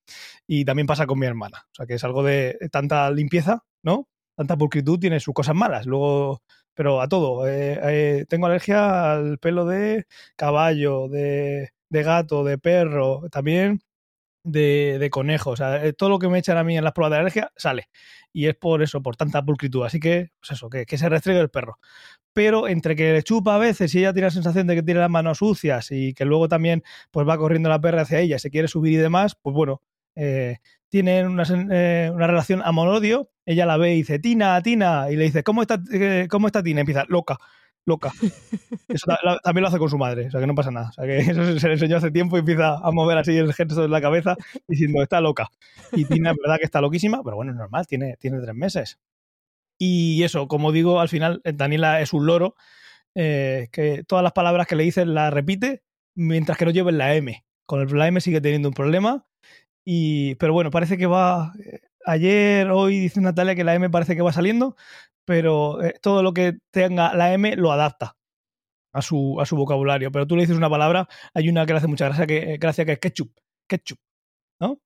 [0.47, 1.67] Y también pasa con mi hermana.
[1.71, 4.09] O sea, que es algo de tanta limpieza, ¿no?
[4.39, 5.85] tanta pulcritud tiene sus cosas malas.
[5.87, 7.47] Luego, pero a todo.
[7.49, 13.81] Eh, eh, tengo alergia al pelo de caballo, de, gato, de perro, también
[14.45, 15.51] de, conejo.
[15.51, 17.53] O sea, eh, todo lo que me echan a mí en las pruebas de alergia
[17.57, 17.89] sale.
[18.33, 19.85] Y es por eso, por tanta pulcritud.
[19.85, 21.79] Así que, pues eso, que, se restregue el perro.
[22.33, 25.01] Pero entre que le chupa a veces y ella tiene la sensación de que tiene
[25.01, 28.51] las manos sucias y que luego también pues va corriendo la perra hacia ella, se
[28.51, 29.83] quiere subir y demás, pues bueno,
[30.89, 33.31] tienen una, eh, una relación amor-odio.
[33.47, 36.63] Ella la ve y dice, Tina, Tina, y le dice, ¿cómo está, eh, cómo está
[36.63, 36.81] Tina?
[36.81, 37.39] Y empieza, loca,
[37.89, 38.13] loca.
[38.89, 39.07] Eso
[39.43, 40.91] también lo hace con su madre, o sea que no pasa nada.
[40.91, 43.53] O sea que eso se le enseñó hace tiempo y empieza a mover así el
[43.53, 44.37] gesto de la cabeza
[44.67, 45.51] diciendo, está loca.
[45.93, 48.99] Y Tina es verdad que está loquísima, pero bueno, es normal, tiene, tiene tres meses.
[49.79, 52.55] Y eso, como digo, al final eh, Daniela es un loro,
[53.15, 55.83] que todas las palabras que le dicen las repite,
[56.15, 57.45] mientras que no lleven la M.
[57.67, 59.27] Con el, la M sigue teniendo un problema
[60.39, 61.53] pero bueno, parece que va.
[62.09, 64.77] Eh, ayer, hoy dice Natalia que la M parece que va saliendo,
[65.25, 68.17] pero eh, todo lo que tenga la M lo adapta
[68.93, 70.11] a su, a su vocabulario.
[70.13, 72.59] Pero tú le dices una palabra, hay una que le hace mucha gracia que, eh,
[72.59, 73.33] gracia que es ketchup.
[73.69, 73.99] Ketchup.
[74.61, 74.81] ¿No?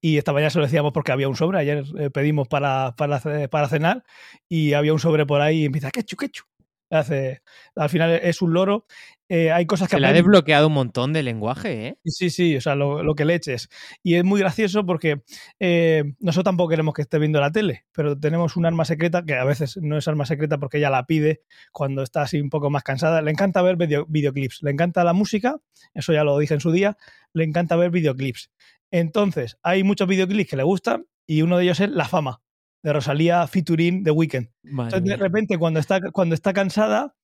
[0.00, 1.58] y esta mañana se lo decíamos porque había un sobre.
[1.58, 4.02] Ayer pedimos para, para, para, cenar
[4.48, 6.46] y había un sobre por ahí y empieza ketchup, ketchup.
[6.90, 7.42] Hace,
[7.76, 8.86] al final es un loro
[9.34, 9.96] eh, hay cosas que...
[9.96, 11.98] Se le ha desbloqueado un montón de lenguaje, ¿eh?
[12.04, 13.70] Sí, sí, o sea, lo, que le eches.
[14.02, 15.22] Y es muy gracioso porque
[15.58, 19.32] eh, nosotros tampoco queremos que esté viendo la tele, pero tenemos un arma secreta que
[19.32, 21.40] a veces no es arma secreta porque ella la pide
[21.72, 23.22] cuando está así un poco más cansada.
[23.22, 25.56] Le encanta ver videoclips, le encanta la música,
[25.94, 26.98] eso ya lo dije en su día,
[27.32, 28.50] le encanta ver videoclips.
[28.90, 32.42] Entonces, hay muchos videoclips que le gustan y uno de ellos es La Fama,
[32.82, 34.50] de Rosalía featuring The Weeknd.
[34.62, 37.14] Entonces, de repente, cuando está, cuando está cansada,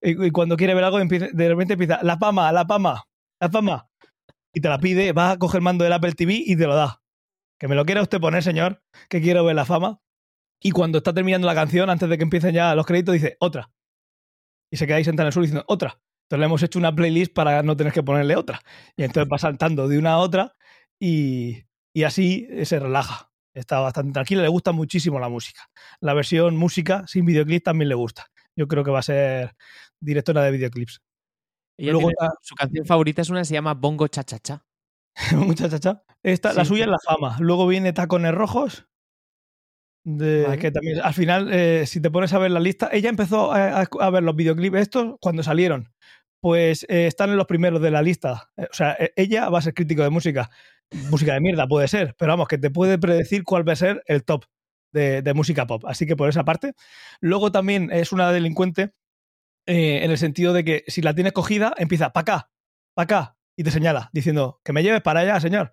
[0.00, 3.04] y, cuando quiere ver algo, de repente empieza, la pama, la pama,
[3.40, 3.88] la pama.
[4.52, 6.74] Y te la pide, va a coger el mando del Apple TV y te lo
[6.74, 7.02] da.
[7.58, 10.00] Que me lo quiera usted poner, señor, que quiero ver la fama.
[10.60, 13.70] Y cuando está terminando la canción, antes de que empiecen ya los créditos, dice, otra.
[14.70, 16.00] Y se queda ahí sentado en el suelo diciendo, otra.
[16.24, 18.60] Entonces le hemos hecho una playlist para no tener que ponerle otra.
[18.96, 20.54] Y entonces va saltando de una a otra
[20.98, 21.62] y,
[21.94, 23.30] y así se relaja.
[23.54, 25.62] Está bastante tranquila, le gusta muchísimo la música.
[26.00, 28.26] La versión música sin videoclip también le gusta.
[28.56, 29.54] Yo creo que va a ser
[30.00, 31.00] directora de videoclips.
[31.78, 32.10] Luego,
[32.42, 34.64] su canción favorita es una que se llama Bongo Cha Cha Cha.
[35.32, 36.02] Bongo Cha Cha Cha.
[36.22, 37.36] Esta, La suya es La Fama.
[37.40, 38.86] Luego viene Tacones Rojos.
[40.04, 43.52] De, que también, al final, eh, si te pones a ver la lista, ella empezó
[43.52, 45.92] a, ver los videoclips estos cuando salieron.
[46.40, 48.50] Pues eh, están en los primeros de la lista.
[48.56, 50.50] Eh, o sea, ella va a ser crítico de música.
[51.10, 54.04] Música de mierda puede ser, pero vamos, que te puede predecir cuál va a ser
[54.06, 54.44] el top
[54.92, 55.84] de, de música pop.
[55.86, 56.74] Así que por esa parte.
[57.20, 58.92] Luego también es una delincuente
[59.66, 62.50] eh, en el sentido de que si la tienes cogida, empieza para acá,
[62.94, 65.72] para acá, y te señala, diciendo que me lleves para allá, señor.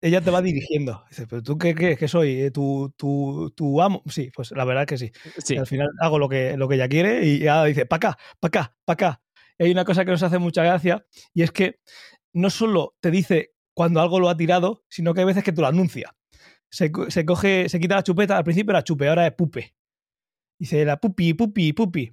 [0.00, 1.04] Ella te va dirigiendo.
[1.08, 4.02] Dice, pero tú qué, qué, soy, eh, ¿Tu, tu, amo.
[4.08, 5.12] Sí, pues la verdad que sí.
[5.38, 5.56] sí.
[5.56, 8.48] Al final hago lo que, lo que ella quiere y ya dice, para acá, para
[8.48, 9.22] acá, para acá.
[9.58, 11.78] Y hay una cosa que nos hace mucha gracia y es que
[12.32, 15.60] no solo te dice cuando algo lo ha tirado, sino que hay veces que te
[15.60, 16.16] lo anuncia.
[16.68, 19.76] Se, se coge, se quita la chupeta, al principio era chupe, ahora es pupe.
[20.58, 22.12] Dice, la pupi, pupi, pupi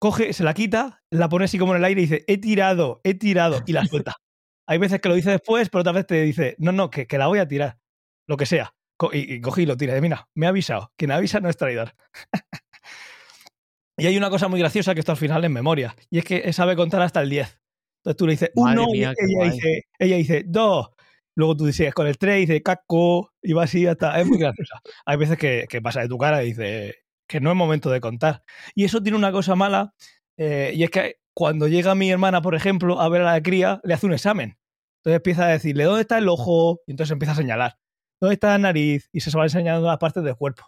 [0.00, 3.00] coge, se la quita, la pone así como en el aire y dice, he tirado,
[3.04, 4.16] he tirado, y la suelta.
[4.66, 7.18] Hay veces que lo dice después, pero otra vez te dice, no, no, que, que
[7.18, 7.78] la voy a tirar,
[8.26, 8.74] lo que sea.
[9.12, 9.96] y, y coge y lo tira.
[9.96, 10.92] Y mira, me ha avisado.
[10.96, 11.94] Quien avisa no es traidor.
[13.98, 16.52] y hay una cosa muy graciosa que esto al final es memoria, y es que
[16.52, 17.60] sabe contar hasta el 10.
[17.98, 20.90] Entonces tú le dices, uno, y ella dice, ella dice, dos.
[21.36, 24.18] Luego tú dices con el 3 dice caco, y va así hasta.
[24.18, 24.80] Es muy graciosa.
[25.04, 26.94] Hay veces que, que pasa de tu cara y dice,
[27.30, 28.42] que no es momento de contar.
[28.74, 29.94] Y eso tiene una cosa mala,
[30.36, 33.80] eh, y es que cuando llega mi hermana, por ejemplo, a ver a la cría,
[33.84, 34.58] le hace un examen.
[34.98, 36.80] Entonces empieza a decirle, ¿dónde está el ojo?
[36.88, 37.78] Y entonces empieza a señalar.
[38.20, 39.08] ¿Dónde está la nariz?
[39.12, 40.64] Y se va enseñando las partes del cuerpo.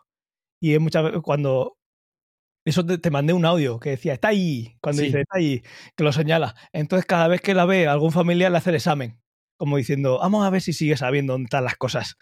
[0.60, 1.76] Y es muchas veces cuando...
[2.64, 5.62] Eso te, mandé un audio que decía, está ahí, cuando dice, está ahí,
[5.96, 6.54] que lo señala.
[6.72, 9.20] Entonces cada vez que la ve algún familiar le hace el examen,
[9.56, 12.14] como diciendo, vamos a ver si sigue sabiendo dónde están las cosas.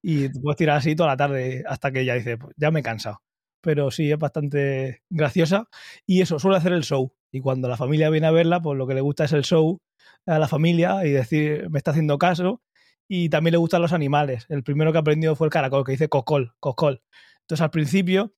[0.00, 2.82] Y puedes tirar así toda la tarde hasta que ella dice, pues ya me he
[2.84, 3.20] cansado
[3.68, 5.68] pero sí es bastante graciosa.
[6.06, 7.12] Y eso, suele hacer el show.
[7.30, 9.78] Y cuando la familia viene a verla, pues lo que le gusta es el show
[10.24, 12.62] a la familia y decir, me está haciendo caso.
[13.06, 14.46] Y también le gustan los animales.
[14.48, 17.02] El primero que aprendió fue el caracol, que dice cocol, cocol.
[17.42, 18.32] Entonces al principio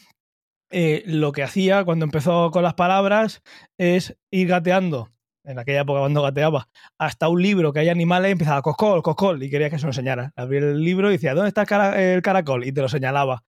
[0.72, 3.40] eh, lo que hacía cuando empezó con las palabras
[3.78, 5.12] es ir gateando,
[5.44, 6.68] en aquella época cuando gateaba,
[6.98, 9.90] hasta un libro que hay animales y empezaba cocol, cocol, y quería que se lo
[9.90, 10.32] enseñara.
[10.34, 11.62] Abría el libro y decía, ¿dónde está
[11.96, 12.64] el caracol?
[12.64, 13.44] Y te lo señalaba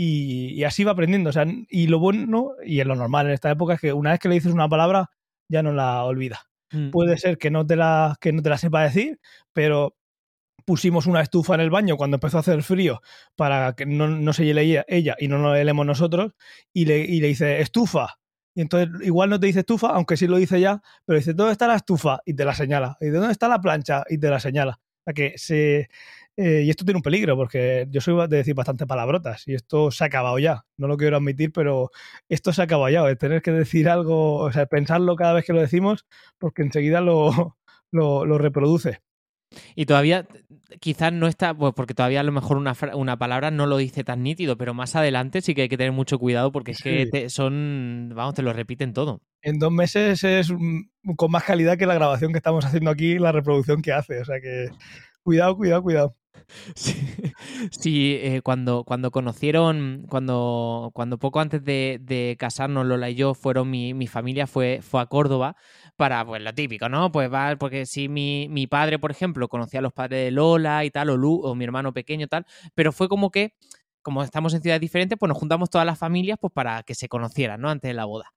[0.00, 1.30] y, así va aprendiendo.
[1.30, 4.12] O sea, y lo bueno y es lo normal en esta época es que una
[4.12, 5.10] vez que le dices una palabra
[5.48, 6.40] ya no la olvida.
[6.70, 6.90] Mm.
[6.90, 9.18] Puede ser que no, te la, que no te la sepa decir,
[9.52, 9.96] pero
[10.64, 13.00] pusimos una estufa en el baño cuando empezó a hacer frío
[13.34, 16.32] para que no, no se leía ella y no nos leemos nosotros
[16.72, 18.20] y le, y le dice estufa.
[18.54, 21.52] Y entonces igual no te dice estufa, aunque sí lo dice ya, pero dice, ¿dónde
[21.52, 22.20] está la estufa?
[22.24, 22.96] Y te la señala.
[23.00, 24.04] Y de dónde está la plancha?
[24.08, 24.78] Y te la señala.
[24.80, 25.88] O sea que se,
[26.40, 29.90] eh, y esto tiene un peligro, porque yo soy de decir bastante palabrotas y esto
[29.90, 30.64] se ha acabado ya.
[30.76, 31.90] No lo quiero admitir, pero
[32.28, 33.02] esto se ha acabado ya.
[33.02, 36.06] De tener que decir algo, o sea, pensarlo cada vez que lo decimos,
[36.38, 37.58] porque enseguida lo,
[37.90, 39.00] lo, reproduce.
[39.74, 40.28] Y todavía,
[40.78, 44.04] quizás no está, pues porque todavía a lo mejor una, una, palabra no lo dice
[44.04, 47.28] tan nítido, pero más adelante sí que hay que tener mucho cuidado porque es que
[47.30, 49.22] son, vamos, te lo repiten todo.
[49.42, 50.52] En dos meses es
[51.16, 54.20] con más calidad que la grabación que estamos haciendo aquí, la reproducción que hace.
[54.20, 54.68] O sea que
[55.24, 56.17] cuidado, cuidado, cuidado.
[57.70, 63.70] Sí, eh, cuando, cuando conocieron, cuando, cuando poco antes de, casarnos Lola y yo fueron,
[63.70, 65.56] mi, mi, familia fue, fue a Córdoba
[65.96, 67.10] para, pues lo típico, ¿no?
[67.12, 70.84] Pues va, porque si mi, mi padre, por ejemplo, conocía a los padres de Lola
[70.84, 73.54] y tal, o, Lu, o mi hermano pequeño tal, pero fue como que,
[74.02, 77.08] como estamos en ciudades diferentes, pues nos juntamos todas las familias pues para que se
[77.08, 77.70] conocieran, ¿no?
[77.70, 78.32] Antes de la boda.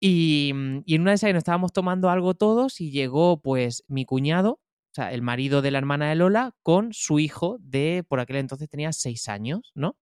[0.00, 0.52] Y,
[0.84, 4.60] y en una de esas nos estábamos tomando algo todos y llegó pues mi cuñado
[4.96, 8.68] sea, el marido de la hermana de Lola con su hijo de, por aquel entonces
[8.68, 9.96] tenía seis años, ¿no?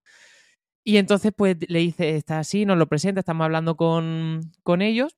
[0.84, 5.16] Y entonces, pues le dice, está así, nos lo presenta, estamos hablando con, con ellos.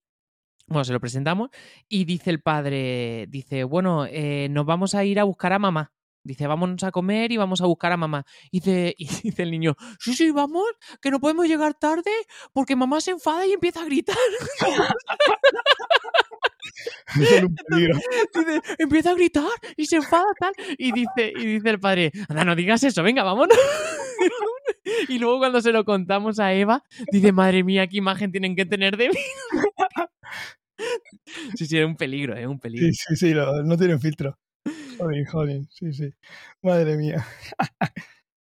[0.69, 1.51] Bueno, se lo presentamos.
[1.89, 5.93] Y dice el padre, dice, bueno, eh, nos vamos a ir a buscar a mamá.
[6.23, 8.25] Dice, vámonos a comer y vamos a buscar a mamá.
[8.51, 10.65] Y dice, y dice el niño, sí, sí, vamos,
[11.01, 12.11] que no podemos llegar tarde
[12.53, 14.17] porque mamá se enfada y empieza a gritar.
[18.79, 19.45] empieza a gritar
[19.77, 20.53] y se enfada tal.
[20.79, 23.57] Y dice, y dice el padre, anda, no digas eso, venga, vámonos.
[25.09, 28.67] y luego cuando se lo contamos a Eva, dice, madre mía, qué imagen tienen que
[28.67, 29.17] tener de mí.
[31.57, 32.87] sí, sí, es un peligro, es un peligro.
[32.89, 34.39] Sí, sí, sí, no, tienen filtro.
[34.99, 36.11] Joder, joder, sí, sí.
[36.63, 37.25] Madre mía.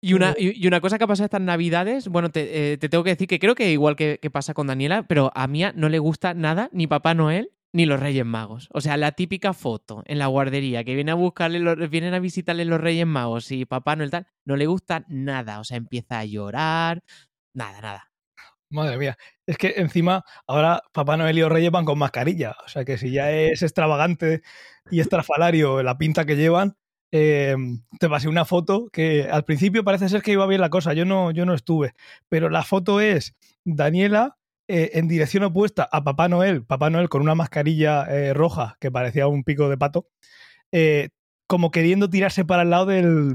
[0.05, 3.05] Y una, y una cosa que ha pasado estas navidades, bueno, te, eh, te tengo
[3.05, 5.89] que decir que creo que igual que, que, pasa con Daniela, pero a Mía no
[5.89, 8.69] le gusta nada ni Papá Noel ni los Reyes Magos.
[8.73, 12.65] O sea, la típica foto en la guardería que viene a buscarle, vienen a visitarle
[12.65, 15.61] los Reyes Magos y Papá Noel tal, no le gusta nada.
[15.61, 17.03] O sea, empieza a llorar,
[17.55, 18.11] nada, nada.
[18.71, 19.19] Madre mía.
[19.47, 22.57] Es que encima ahora Papá Noel y los Reyes van con mascarilla.
[22.65, 24.43] O sea que si ya es extravagante
[24.91, 26.77] y estrafalario la pinta que llevan,
[27.13, 27.55] eh,
[28.01, 30.95] te pasé una foto que al principio parece ser que iba bien la cosa.
[30.95, 31.93] Yo no, yo no estuve.
[32.29, 37.23] Pero la foto es Daniela eh, en dirección opuesta a Papá Noel, Papá Noel con
[37.23, 40.09] una mascarilla eh, roja que parecía un pico de pato,
[40.73, 41.11] eh,
[41.47, 43.35] como queriendo tirarse para el lado del,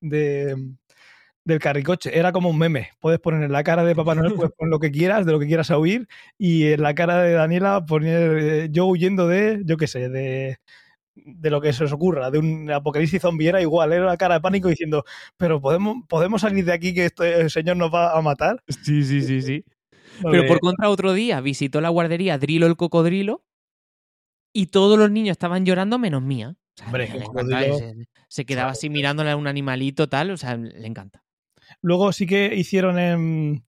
[0.00, 2.18] del carricoche.
[2.18, 2.90] Era como un meme.
[3.00, 5.38] Puedes poner en la cara de Papá Noel, puedes poner lo que quieras, de lo
[5.38, 6.08] que quieras oír,
[6.38, 10.58] y en la cara de Daniela poner yo huyendo de, yo qué sé, de
[11.16, 14.34] de lo que se os ocurra, de un apocalipsis zombie era igual, era la cara
[14.34, 15.04] de pánico diciendo,
[15.36, 18.62] pero podemos, podemos salir de aquí que este señor nos va a matar.
[18.68, 19.64] Sí, sí, sí, sí.
[20.22, 23.44] Pero por contra, otro día visitó la guardería Drilo el cocodrilo
[24.52, 26.56] y todos los niños estaban llorando menos mía.
[28.28, 31.22] se, quedaba así mirándole a un animalito tal, o sea, le encanta.
[31.80, 33.64] Luego sí que hicieron en,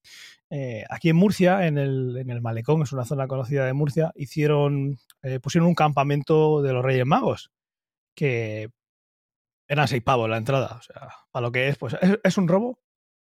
[0.50, 4.12] eh, aquí en Murcia, en el, en el, Malecón, es una zona conocida de Murcia,
[4.14, 7.50] hicieron, eh, pusieron un campamento de los Reyes Magos,
[8.14, 8.70] que
[9.68, 10.76] eran seis pavos la entrada.
[10.78, 12.78] O sea, para lo que es, pues es un robo,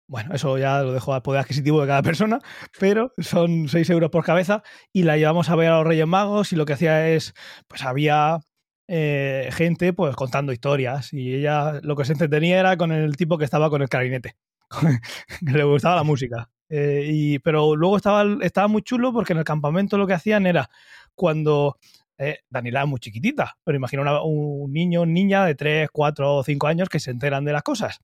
[0.08, 2.40] bueno, eso ya lo dejo al poder adquisitivo de cada persona,
[2.80, 6.52] pero son 6 euros por cabeza y la llevamos a ver a los Reyes Magos
[6.52, 7.34] y lo que hacía es,
[7.68, 8.40] pues había
[8.88, 13.36] eh, gente pues contando historias y ella lo que se entretenía era con el tipo
[13.36, 14.34] que estaba con el clarinete,
[15.46, 16.50] que le gustaba la música.
[16.70, 20.46] Eh, y, pero luego estaba, estaba muy chulo porque en el campamento lo que hacían
[20.46, 20.70] era
[21.14, 21.78] cuando
[22.16, 26.66] eh, Daniela es muy chiquitita, pero imagina un niño, niña de 3, 4 o 5
[26.66, 28.00] años que se enteran de las cosas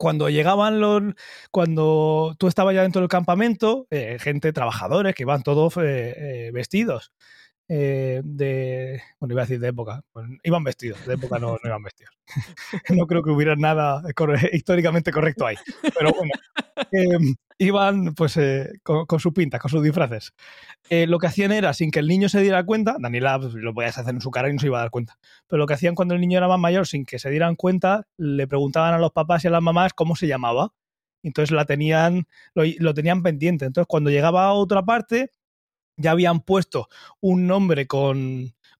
[0.00, 1.02] cuando llegaban los.
[1.50, 6.50] Cuando tú estabas ya dentro del campamento, eh, gente, trabajadores que iban todos eh, eh,
[6.54, 7.12] vestidos.
[7.74, 9.00] De.
[9.20, 10.02] Bueno, iba a decir de época.
[10.12, 12.14] Pues, iban vestidos, de época no, no iban vestidos.
[12.90, 14.02] no creo que hubiera nada
[14.52, 15.56] históricamente correcto ahí.
[15.96, 16.32] Pero bueno,
[16.92, 18.38] em, iban pues
[18.82, 20.32] con, con, su pinta, con sus disfraces.
[20.90, 23.98] lo que hacían era, sin que el niño se diera cuenta, Daniela pues, lo podías
[23.98, 25.94] hacer en su cara y no se iba a dar cuenta, pero lo que hacían
[25.94, 29.12] cuando el niño era más mayor, sin que se dieran cuenta, le preguntaban a los
[29.12, 30.72] papás y a las mamás cómo se llamaba.
[31.22, 33.66] Entonces la tenían, lo, lo tenían pendiente.
[33.66, 35.30] Entonces cuando llegaba a otra parte,
[36.00, 36.88] ya habían puesto
[37.20, 38.18] un nombre con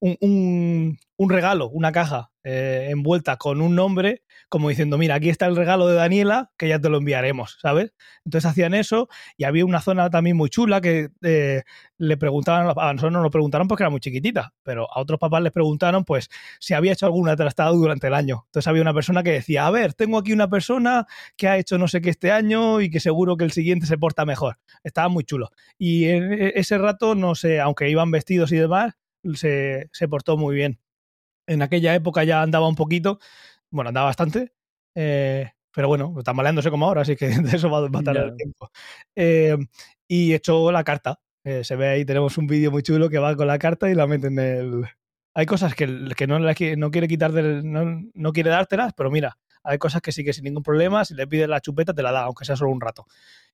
[0.01, 5.31] un, un, un regalo, una caja eh, envuelta con un nombre, como diciendo, mira, aquí
[5.31, 7.95] está el regalo de Daniela, que ya te lo enviaremos, ¿sabes?
[8.25, 11.63] Entonces hacían eso y había una zona también muy chula que eh,
[11.99, 15.41] le preguntaban, a nosotros no lo preguntaron porque era muy chiquitita, pero a otros papás
[15.43, 18.43] les preguntaron, pues, si había hecho alguna trastada durante el año.
[18.47, 21.79] Entonces había una persona que decía, a ver, tengo aquí una persona que ha hecho
[21.79, 24.59] no sé qué este año y que seguro que el siguiente se porta mejor.
[24.83, 25.51] Estaba muy chulo.
[25.79, 28.95] Y en e, ese rato, no sé, aunque iban vestidos y demás,
[29.35, 30.81] se, se portó muy bien
[31.51, 33.19] en aquella época ya andaba un poquito,
[33.71, 34.53] bueno, andaba bastante,
[34.95, 38.37] eh, pero bueno, está maleándose como ahora, así que de eso va, a tardar el
[38.37, 38.71] tiempo.
[39.17, 39.57] Eh,
[40.09, 41.21] y echó la carta.
[41.45, 43.95] Eh, se ve ahí, tenemos un vídeo muy chulo que va con la carta y
[43.95, 44.85] la mete en el...
[45.35, 49.79] Hay cosas que, que no, no quiere quitar no, no, quiere dártelas, pero mira, hay
[49.79, 52.23] cosas que sí que sin ningún problema, si le pides la chupeta te la da,
[52.25, 53.07] aunque sea solo un rato.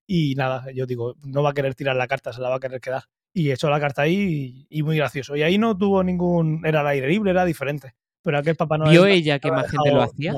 [0.06, 2.60] Y nada, yo digo, no va a querer tirar la carta, se la va a
[2.60, 3.04] querer quedar
[3.36, 5.36] y echó la carta ahí y, muy gracioso.
[5.36, 6.64] Y ahí no tuvo ningún.
[6.64, 7.94] Era al aire libre, era diferente.
[8.26, 8.90] Pero aquel Papá Noel.
[8.90, 10.34] ¿Vio ella que más gente lo hacía?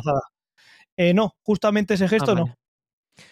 [0.99, 2.55] Eh, no, justamente ese gesto ah, no.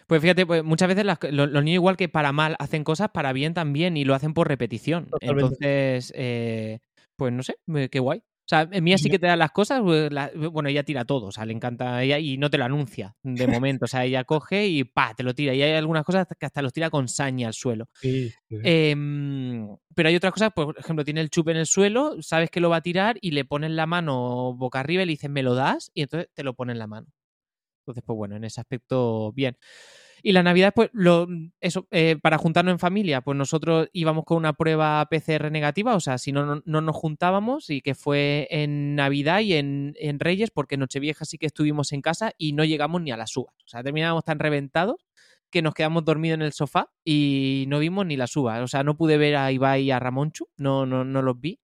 [0.06, 3.52] Pues fíjate, pues muchas veces los, niños, igual que para mal, hacen cosas para bien
[3.52, 5.10] también y lo hacen por repetición.
[5.20, 6.78] Entonces, eh,
[7.16, 7.58] pues no sé,
[7.90, 8.22] qué guay.
[8.46, 10.08] O sea, en mía sí que te da las cosas, pues,
[10.52, 13.46] bueno, ella tira todo, o sea, le encanta ella y no te lo anuncia de
[13.60, 15.52] momento, o sea, ella coge y pa, te lo tira.
[15.52, 17.88] Y hay algunas cosas que hasta los tira con saña al suelo.
[18.62, 22.60] Em, pero hay otras cosas, por ejemplo, tiene el chupe en el suelo, sabes que
[22.60, 25.42] lo va a tirar y le pones la mano boca arriba y le dices, me
[25.42, 27.08] lo das, y entonces te lo pone en la mano.
[27.82, 29.56] Entonces, pues bueno, en ese aspecto, bien.
[30.22, 31.26] Y la Navidad, pues, lo,
[31.60, 36.00] eso, eh, para juntarnos en familia, pues nosotros íbamos con una prueba PCR negativa, o
[36.00, 40.50] sea, si no, no, nos juntábamos y que fue en Navidad y en, en, Reyes,
[40.50, 43.54] porque Nochevieja sí que estuvimos en casa y no llegamos ni a las uvas.
[43.64, 45.06] O sea, terminábamos tan reventados
[45.50, 48.60] que nos quedamos dormidos en el sofá y no vimos ni las uvas.
[48.62, 51.60] O sea, no pude ver a Ibai y a Ramonchu, no, no, no los vi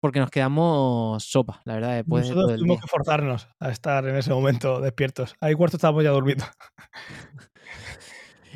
[0.00, 1.96] porque nos quedamos sopa, la verdad.
[1.96, 5.34] Después Nosotros tuvimos que forzarnos a estar en ese momento despiertos.
[5.40, 6.44] Ahí cuarto estábamos ya durmiendo.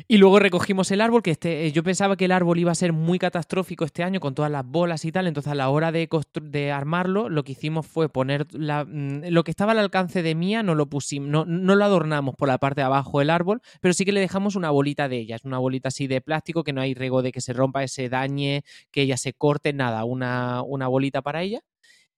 [0.07, 2.91] Y luego recogimos el árbol, que este, yo pensaba que el árbol iba a ser
[2.93, 6.09] muy catastrófico este año con todas las bolas y tal, entonces a la hora de,
[6.41, 10.35] de armarlo lo que hicimos fue poner la, mm, lo que estaba al alcance de
[10.35, 13.61] mía, no lo pusimos, no, no, lo adornamos por la parte de abajo del árbol,
[13.81, 16.63] pero sí que le dejamos una bolita de ella, es una bolita así de plástico
[16.63, 20.03] que no hay riesgo de que se rompa, se dañe, que ella se corte, nada,
[20.05, 21.61] una, una bolita para ella.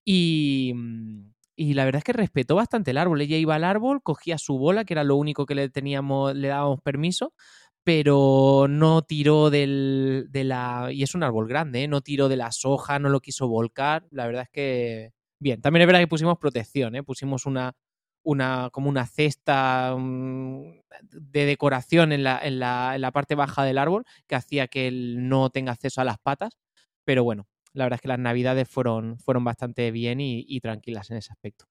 [0.06, 3.22] Y, mm, y la verdad es que respetó bastante el árbol.
[3.22, 6.49] Ella iba al árbol, cogía su bola, que era lo único que le teníamos, le
[6.49, 7.34] dábamos permiso,
[7.84, 10.89] pero no tiró del, de la...
[10.91, 11.88] Y es un árbol grande, ¿eh?
[11.88, 14.06] no tiró de las hojas, no lo quiso volcar.
[14.12, 15.12] La verdad es que...
[15.39, 17.03] Bien, también es verdad que pusimos protección, ¿eh?
[17.03, 17.74] pusimos una,
[18.24, 20.82] una, como una cesta mm,
[21.12, 24.88] de decoración en la, en, la, en la parte baja del árbol que hacía que
[24.88, 26.58] él no tenga acceso a las patas.
[27.06, 31.17] Pero bueno, la verdad es que las navidades fueron, fueron bastante bien y, tranquilas en
[31.17, 31.65] ese aspecto.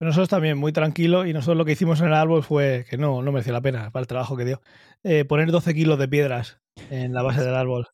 [0.00, 3.22] Nosotros también, muy tranquilo, y nosotros lo que hicimos en el árbol fue que no,
[3.22, 4.60] no mereció la pena para el trabajo que dio.
[5.02, 7.88] Eh, poner 12 kilos de piedras en la base del árbol.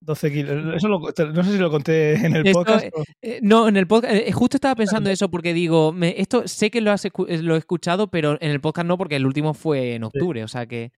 [0.00, 0.76] 12 kilos.
[0.76, 2.84] Eso no sé si lo conté en el podcast.
[2.84, 2.90] Eh,
[3.22, 4.32] eh, no, en el podcast.
[4.32, 8.38] justo estaba pensando eso porque digo, esto sé que lo, has, lo he escuchado, pero
[8.40, 10.92] en el podcast no, porque el último fue en octubre, o sea que.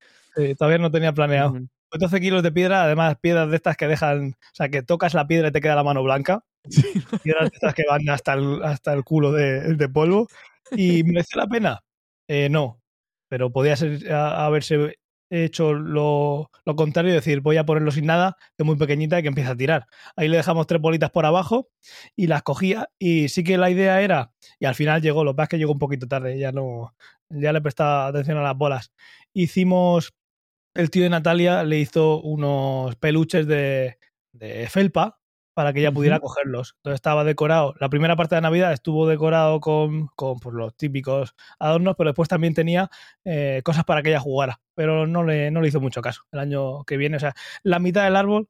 [0.58, 1.54] todavía no tenía planeado.
[1.98, 5.26] 12 kilos de piedra, además piedras de estas que dejan, o sea, que tocas la
[5.26, 6.44] piedra y te queda la mano blanca.
[7.22, 10.28] Piedras de estas que van hasta el, hasta el culo de, de polvo.
[10.72, 11.80] ¿Y mereció la pena?
[12.28, 12.80] Eh, no,
[13.28, 14.98] pero podía ser, haberse
[15.30, 19.28] hecho lo, lo, contrario, decir, voy a ponerlo sin nada, es muy pequeñita y que
[19.28, 19.86] empieza a tirar.
[20.16, 21.68] Ahí le dejamos tres bolitas por abajo
[22.16, 25.36] y las cogía y sí que la idea era, y al final llegó, lo que
[25.36, 26.94] pasa es que llegó un poquito tarde, ya no,
[27.28, 28.92] ya le prestaba atención a las bolas.
[29.32, 30.12] Hicimos
[30.80, 33.96] el tío de Natalia le hizo unos peluches de,
[34.68, 35.18] felpa
[35.54, 36.74] para que ella pudiera cogerlos.
[36.78, 37.74] Entonces estaba decorado.
[37.80, 42.28] La primera parte de Navidad estuvo decorado con, con pues, los típicos adornos, pero después
[42.28, 42.90] también tenía
[43.24, 44.60] eh, cosas para que ella jugara.
[44.74, 46.22] Pero no le, no le hizo mucho caso.
[46.32, 48.48] El año que viene, o sea, la mitad del árbol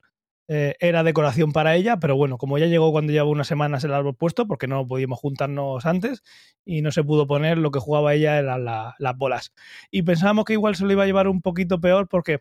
[0.53, 3.94] eh, era decoración para ella, pero bueno, como ya llegó cuando llevaba unas semanas el
[3.94, 6.24] árbol puesto, porque no podíamos juntarnos antes
[6.64, 9.53] y no se pudo poner, lo que jugaba ella eran las bolas.
[9.92, 12.40] Y pensábamos que igual se lo iba a llevar un poquito peor porque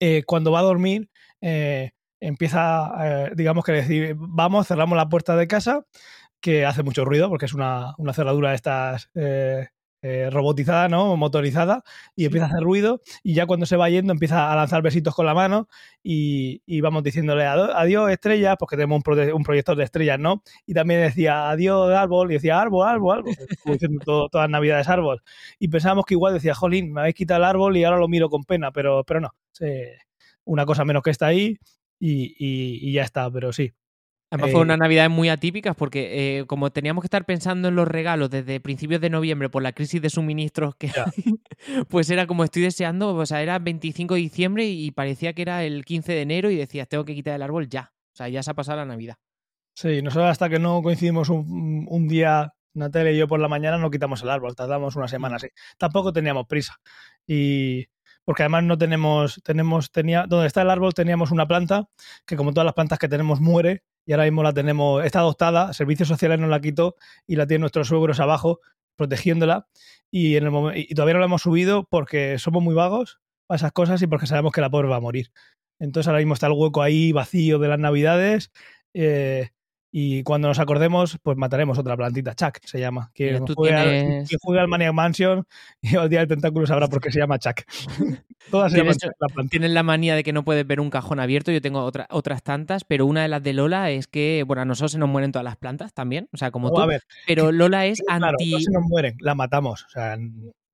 [0.00, 1.08] eh, cuando va a dormir
[1.40, 5.86] eh, empieza, digamos que decir, vamos, cerramos la puerta de casa,
[6.42, 9.10] que hace mucho ruido porque es una, una cerradura de estas
[10.06, 11.16] eh, robotizada, ¿no?
[11.16, 11.82] Motorizada,
[12.14, 15.14] y empieza a hacer ruido, y ya cuando se va yendo empieza a lanzar besitos
[15.14, 15.66] con la mano,
[16.02, 19.02] y, vamos diciéndole adiós estrellas, porque tenemos
[19.32, 20.42] un, proyector de estrellas, ¿no?
[20.66, 23.34] Y también decía adiós árbol, y decía árbol, árbol, árbol,
[23.64, 25.22] diciendo todas las navidades árbol.
[25.58, 28.28] Y pensábamos que igual decía, jolín, me habéis quitado el árbol y ahora lo miro
[28.28, 29.34] con pena, pero, pero no,
[30.44, 31.56] una cosa menos que está ahí,
[31.98, 33.72] y, y ya está, pero sí,
[34.34, 37.86] Además, fue unas navidades muy atípicas porque, eh, como teníamos que estar pensando en los
[37.86, 40.90] regalos desde principios de noviembre por la crisis de suministros que
[41.88, 45.62] pues era como estoy deseando, o sea, era 25 de diciembre y parecía que era
[45.62, 47.92] el 15 de enero y decías, tengo que quitar el árbol ya.
[48.12, 49.16] O sea, ya se ha pasado la Navidad.
[49.74, 53.78] Sí, nosotros hasta que no coincidimos un, un día, Natalia y yo por la mañana,
[53.78, 55.48] no quitamos el árbol, tardamos una semana así.
[55.78, 56.76] Tampoco teníamos prisa.
[57.26, 57.86] Y
[58.24, 61.88] porque además no tenemos, tenemos, tenía, donde está el árbol teníamos una planta
[62.26, 65.72] que como todas las plantas que tenemos muere y ahora mismo la tenemos, está adoptada,
[65.72, 66.96] Servicios Sociales nos la quitó
[67.26, 68.60] y la tienen nuestros suegros abajo
[68.96, 69.68] protegiéndola
[70.10, 73.72] y, en el y todavía no la hemos subido porque somos muy vagos para esas
[73.72, 75.30] cosas y porque sabemos que la pobre va a morir.
[75.80, 78.52] Entonces ahora mismo está el hueco ahí vacío de las navidades
[78.94, 79.50] eh,
[79.96, 82.34] y cuando nos acordemos, pues mataremos otra plantita.
[82.34, 83.12] Chuck se llama.
[83.16, 85.46] Juegue, al, juegue, al, Maniac Mansion
[85.80, 87.60] y el día del tentáculo sabrá por qué se llama Chuck.
[88.50, 91.52] Todas se llaman la Tienes la manía de que no puedes ver un cajón abierto.
[91.52, 94.64] Yo tengo otra, otras tantas, pero una de las de Lola es que, bueno, a
[94.64, 96.28] nosotros se nos mueren todas las plantas también.
[96.32, 96.82] O sea, como tú.
[97.28, 98.50] pero Lola es anti.
[98.50, 99.84] No se nos mueren, la matamos.
[99.84, 100.18] O sea,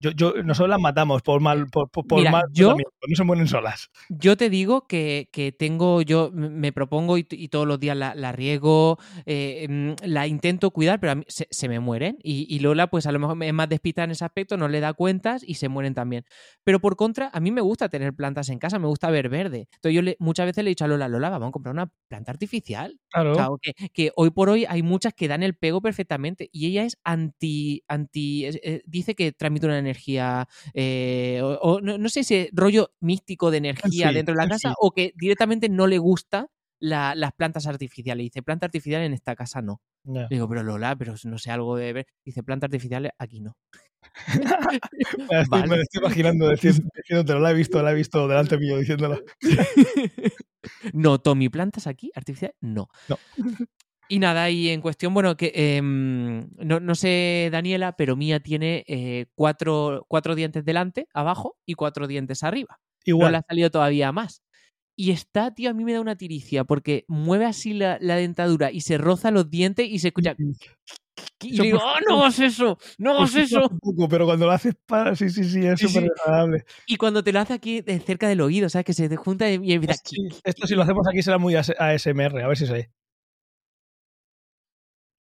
[0.01, 3.90] yo, yo, nosotros las matamos por mal, por, por mal yo, no se mueren solas.
[4.09, 8.32] Yo te digo que, que tengo, yo me propongo y, todos los días la, la
[8.32, 12.16] riego, eh, mm, la intento cuidar, pero a mí se, se me mueren.
[12.22, 14.80] Y, y, Lola, pues a lo mejor es más despista en ese aspecto, no le
[14.80, 16.24] da cuentas y se mueren también.
[16.64, 19.68] Pero por contra, a mí me gusta tener plantas en casa, me gusta ver verde.
[19.74, 21.92] Entonces yo le, muchas veces le he dicho a Lola, Lola, vamos a comprar una
[22.09, 22.98] planta artificial.
[23.11, 23.59] Claro.
[23.61, 26.96] que, que, hoy por hoy hay muchas que dan el pego perfectamente y ella es
[27.05, 32.93] anti, anti, eh, dice que transmite una energía energía, eh, o, no, sé si rollo
[33.01, 36.49] místico de energía dentro de la casa o que directamente no le gusta
[36.80, 38.24] las plantas artificiales.
[38.24, 39.80] Dice, planta artificial en esta casa no.
[40.30, 42.07] Digo, pero Lola, pero no sé algo de ver.
[42.24, 43.57] Dice, planta artificial aquí no.
[45.68, 49.22] me, lo estoy imaginando diciéndote, la he visto, la he visto delante mío diciéndolo.
[50.93, 52.11] no, Tommy, ¿plantas aquí?
[52.14, 52.55] ¿Artificial?
[52.61, 52.88] No.
[53.09, 53.18] No.
[54.12, 59.26] Y nada, y en cuestión, bueno, que em, no, sé, Daniela, pero Mía tiene eh,
[59.36, 62.80] cuatro, cuatro, dientes delante, abajo, y cuatro dientes arriba.
[63.04, 63.28] Igual.
[63.28, 64.42] No le ha salido todavía más.
[64.96, 68.80] Y está, tío, a mí me da una tiricia, porque mueve así la, dentadura y
[68.80, 70.34] se roza los dientes y se escucha.
[71.40, 72.78] Y digo, ¡oh, no hagas eso!
[72.98, 73.70] ¡No hagas eso!
[74.11, 76.64] pero cuando lo haces para, sí, sí, sí, es súper agradable.
[76.84, 78.86] Y cuando te lo hace aquí cerca del oído, ¿sabes?
[78.86, 80.02] Que se te junta y empieza.
[80.42, 82.90] esto si lo hacemos aquí será muy ASMR, a ver si se.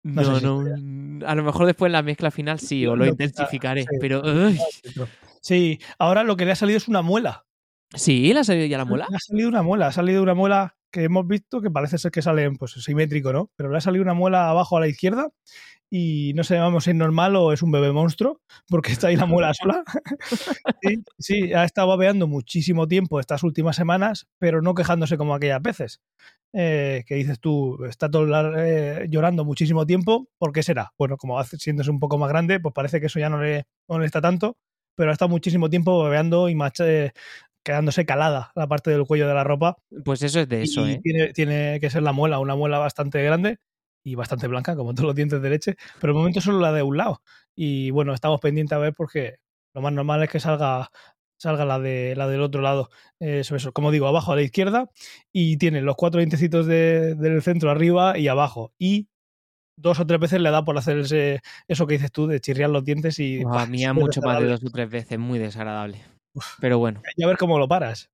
[0.06, 4.22] No, no, a lo mejor después en la mezcla final sí, o lo intensificaré, pero...
[5.42, 7.46] Sí, ahora lo que le ha salido es una muela.
[7.92, 9.08] Sí, le ha salido ya la muela.
[9.10, 12.12] Le ha salido una muela, ha salido una muela que hemos visto que parece ser
[12.12, 13.50] que sale pues simétrico, ¿no?
[13.56, 15.30] Pero le ha salido una muela abajo a la izquierda
[15.98, 19.28] y no sé si es normal o es un bebé monstruo, porque está ahí la
[19.28, 19.82] muela sola.
[20.82, 25.62] sí, sí, ha estado babeando muchísimo tiempo estas últimas semanas, pero no quejándose como aquellas
[25.62, 26.02] veces.
[26.52, 28.28] Eh, que dices tú, está todo
[28.58, 30.92] eh, llorando muchísimo tiempo, ¿por qué será?
[30.98, 34.04] Bueno, como siéndose un poco más grande, pues parece que eso ya no le, no
[34.04, 34.58] está tanto,
[34.98, 37.12] pero ha estado muchísimo tiempo babeando y eh,
[37.64, 39.78] quedándose calada la parte del cuello de la ropa.
[40.04, 41.00] Pues eso es de eso, ¿eh?
[41.02, 43.60] Tiene, tiene, que ser la muela, una muela bastante grande
[44.06, 46.84] y bastante blanca, como todos los dientes de leche, pero el momento solo la de
[46.84, 47.22] un lado.
[47.56, 49.38] Y bueno, estamos pendientes a ver porque
[49.74, 50.90] lo más normal es que salga
[51.38, 52.90] salga la, de, la del otro lado.
[53.20, 54.90] Eso, eso, como digo, abajo a la izquierda
[55.34, 58.74] y tiene los cuatro dientecitos del centro arriba y abajo.
[58.78, 59.10] Y
[59.78, 62.70] dos o tres veces le da por hacer ese, eso que dices tú, de chirriar
[62.70, 63.42] los dientes y...
[63.44, 66.02] a mí mucho más de dos o tres veces, muy desagradable.
[66.60, 67.02] Pero bueno.
[67.18, 68.12] Y a ver cómo lo paras.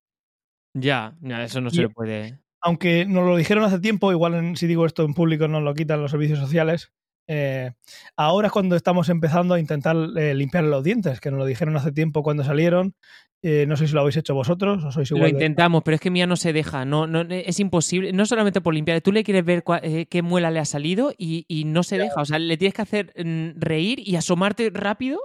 [0.73, 4.85] Ya, eso no se le puede aunque nos lo dijeron hace tiempo, igual si digo
[4.85, 6.91] esto en público nos lo quitan los servicios sociales,
[7.27, 7.71] eh,
[8.15, 11.75] ahora es cuando estamos empezando a intentar eh, limpiar los dientes, que nos lo dijeron
[11.77, 12.95] hace tiempo cuando salieron
[13.43, 15.23] eh, no sé si lo habéis hecho vosotros o sois igual.
[15.23, 16.85] Lo intentamos, pero es que Mía no se deja.
[16.85, 18.13] No, no, es imposible.
[18.13, 19.01] No solamente por limpiar.
[19.01, 22.21] Tú le quieres ver eh, qué muela le ha salido y, no se deja.
[22.21, 25.19] O sea, le tienes que hacer mm, reír y asomarte rápido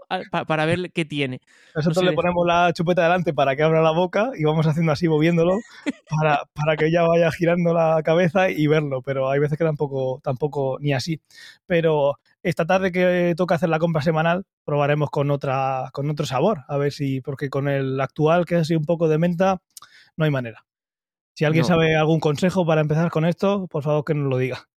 [0.47, 1.41] para ver qué tiene.
[1.75, 5.09] Nosotros le ponemos la chupeta delante para que abra la boca y vamos haciendo así,
[5.09, 5.59] moviéndolo,
[6.09, 9.03] para, para que ella vaya girando la cabeza y verlo.
[9.03, 11.21] Pero hay veces que tampoco, tampoco ni así.
[11.67, 16.62] Pero esta tarde que toca hacer la compra semanal, probaremos con otra, con otro sabor.
[16.68, 19.61] A ver si, porque con el actual, que es así un poco de menta,
[20.16, 20.64] no hay manera.
[21.34, 24.68] Si alguien sabe algún consejo para empezar con esto, por favor que nos lo diga.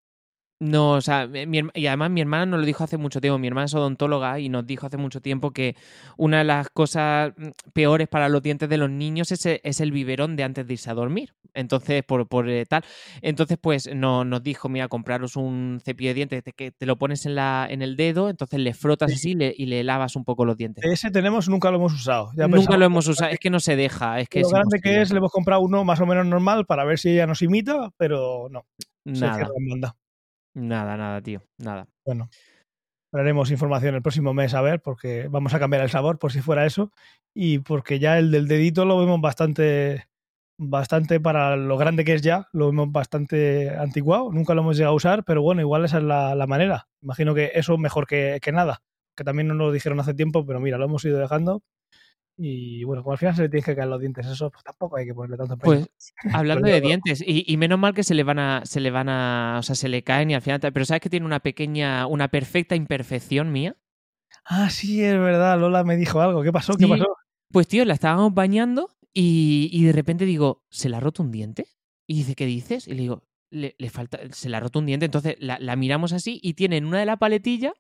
[0.61, 1.29] No, o sea,
[1.73, 4.49] y además mi hermana nos lo dijo hace mucho tiempo, mi hermana es odontóloga y
[4.49, 5.77] nos dijo hace mucho tiempo que
[6.17, 9.91] una de las cosas mm, peores para los dientes de los niños es, e, el
[9.93, 11.33] biberón de antes de irse a dormir.
[11.53, 12.83] Entonces, por, por eh, tal.
[13.21, 17.25] Entonces, pues no, nos dijo, mira, compraros un cepillo de dientes que te lo pones
[17.25, 20.57] en, la, en el dedo, entonces le frotas así y le lavas un poco los
[20.57, 20.83] dientes.
[20.83, 22.31] Ese tenemos, nunca lo hemos usado.
[22.35, 24.19] nunca lo hemos usado, es que no se deja.
[24.19, 26.83] Es que lo grande que es, le hemos comprado uno más o menos normal para
[26.83, 28.65] ver si ella nos imita, pero no.
[29.05, 29.47] Nada.
[30.53, 31.87] Nada, nada, tío, nada.
[32.05, 32.29] Bueno,
[33.13, 36.41] haremos información el próximo mes a ver, porque vamos a cambiar el sabor por si
[36.41, 36.91] fuera eso.
[37.33, 40.07] Y porque ya el del dedito lo vemos bastante,
[40.57, 44.31] bastante para lo grande que es ya, lo vemos bastante antiguado.
[44.31, 46.87] Nunca lo hemos llegado a usar, pero bueno, igual esa es la, manera.
[47.01, 48.81] Imagino que eso mejor que, que nada.
[49.15, 51.63] Que también no nos lo dijeron hace tiempo, pero mira, lo hemos ido dejando
[52.41, 54.95] y bueno, como al final se le tiene que caer los dientes, eso pues tampoco
[54.95, 55.89] hay que ponerle tanto Pues
[56.33, 59.57] hablando de dientes, y, menos mal que se le van a, se le van a,
[59.59, 62.29] o sea, se le caen y al final, pero sabes que tiene una pequeña, una
[62.29, 63.75] perfecta imperfección mía.
[64.45, 66.75] Ah, sí, es verdad, Lola me dijo algo, ¿qué pasó?
[66.75, 67.07] ¿Qué pasó?
[67.51, 71.31] Pues tío, la estábamos bañando y, y de repente digo, ¿se le ha roto un
[71.31, 71.65] diente?
[72.07, 72.87] Y dice, ¿qué dices?
[72.87, 76.39] Y le digo, le, falta, se le ha roto un diente, entonces la, miramos así
[76.43, 77.73] y tiene en una de la paletilla,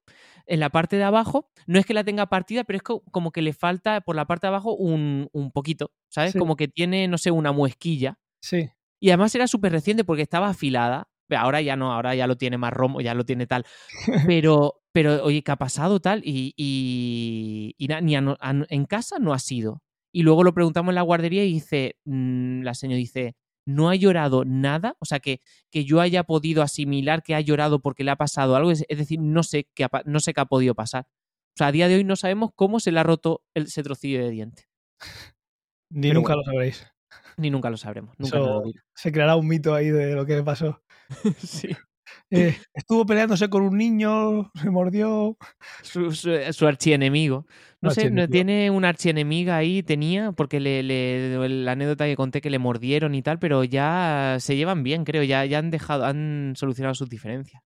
[0.45, 3.41] en la parte de abajo, no es que la tenga partida, pero es como que
[3.41, 6.35] le falta por la parte de abajo un, poquito, ¿sabes?
[6.35, 8.17] Como que tiene, no sé, una muesquilla.
[8.41, 8.69] Sí.
[8.99, 11.09] Y además era súper reciente porque estaba afilada.
[11.29, 13.65] Ahora ya no, ahora ya lo tiene más romo, ya lo tiene tal.
[14.27, 16.23] Pero, pero oye, ¿qué ha pasado tal?
[16.25, 19.83] Y, y, ni en casa no ha sido.
[20.11, 23.35] Y luego lo preguntamos en la guardería y dice, mm, la señora dice,
[23.69, 27.81] no ha llorado nada, o sea, que, que yo haya podido asimilar que ha llorado
[27.81, 30.45] porque le ha pasado algo, es, decir, no sé, qué ha, no sé qué ha
[30.45, 31.07] podido pasar.
[31.07, 34.23] O sea, a día de hoy no sabemos cómo se le ha roto ese trocillo
[34.23, 34.67] de diente.
[35.91, 36.87] Ni nunca lo sabréis.
[37.37, 38.15] Ni nunca lo sabremos.
[38.95, 40.81] se creará un mito ahí de lo que le pasó.
[41.37, 41.69] sí.
[42.31, 45.37] Eh, estuvo peleándose con un niño, se mordió.
[45.81, 47.45] Su, su, archienemigo.
[47.81, 52.59] No sé, tiene una archienemiga ahí, tenía, porque le, la anécdota que conté que le
[52.59, 56.93] mordieron y tal, pero ya se llevan bien, creo, ya, ya han dejado, han solucionado
[56.93, 57.63] sus diferencias.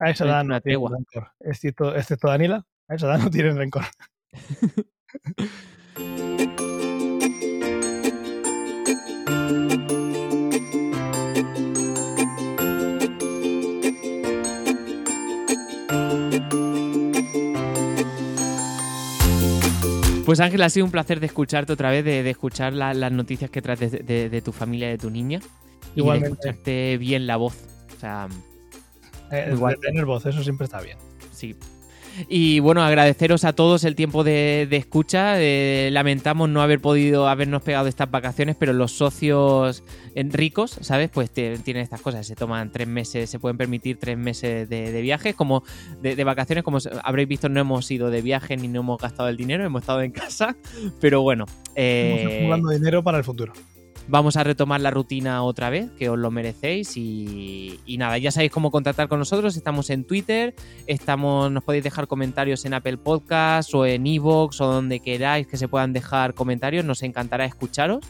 [0.00, 1.30] A esa edad no rencor.
[1.38, 3.84] Excepto, excepto Daniela, a esa edad no tienen rencor.
[20.24, 23.60] Pues Ángel, ha sido un placer de escucharte otra vez, de, escuchar las noticias que
[23.60, 25.40] traes de, tu familia, de tu niña.
[25.96, 26.28] Igualmente.
[26.28, 27.56] Y de escucharte bien la voz.
[27.96, 28.28] O sea,
[29.32, 30.98] eh, tener voz, eso siempre está bien.
[31.32, 31.56] Sí,
[32.28, 35.40] y bueno, agradeceros a todos el tiempo de, escucha.
[35.40, 39.82] Eh, lamentamos no haber podido habernos pegado estas vacaciones, pero los socios
[40.14, 41.10] ricos, ¿sabes?
[41.10, 42.26] Pues tienen estas cosas.
[42.26, 45.62] Se toman tres meses, se pueden permitir tres meses de, viajes, como
[46.00, 46.64] de, vacaciones.
[46.64, 49.82] Como habréis visto, no hemos ido de viaje ni no hemos gastado el dinero, hemos
[49.82, 50.56] estado en casa.
[51.00, 51.46] Pero bueno.
[51.74, 53.52] Eh, Estamos acumulando dinero para el futuro.
[54.08, 56.96] Vamos a retomar la rutina otra vez, que os lo merecéis.
[56.96, 59.56] Y, nada, ya sabéis cómo contactar con nosotros.
[59.56, 60.54] Estamos en Twitter,
[60.86, 65.56] estamos, nos podéis dejar comentarios en Apple Podcasts o en Evox o donde queráis que
[65.56, 66.84] se puedan dejar comentarios.
[66.84, 68.00] Nos encantará escucharos.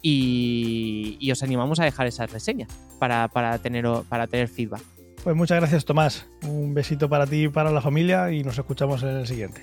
[0.00, 4.82] Y, os animamos a dejar esas reseñas para, para, tener, para tener feedback.
[5.24, 6.26] Pues muchas gracias, Tomás.
[6.42, 9.62] Un besito para ti y para la familia y nos escuchamos en el siguiente.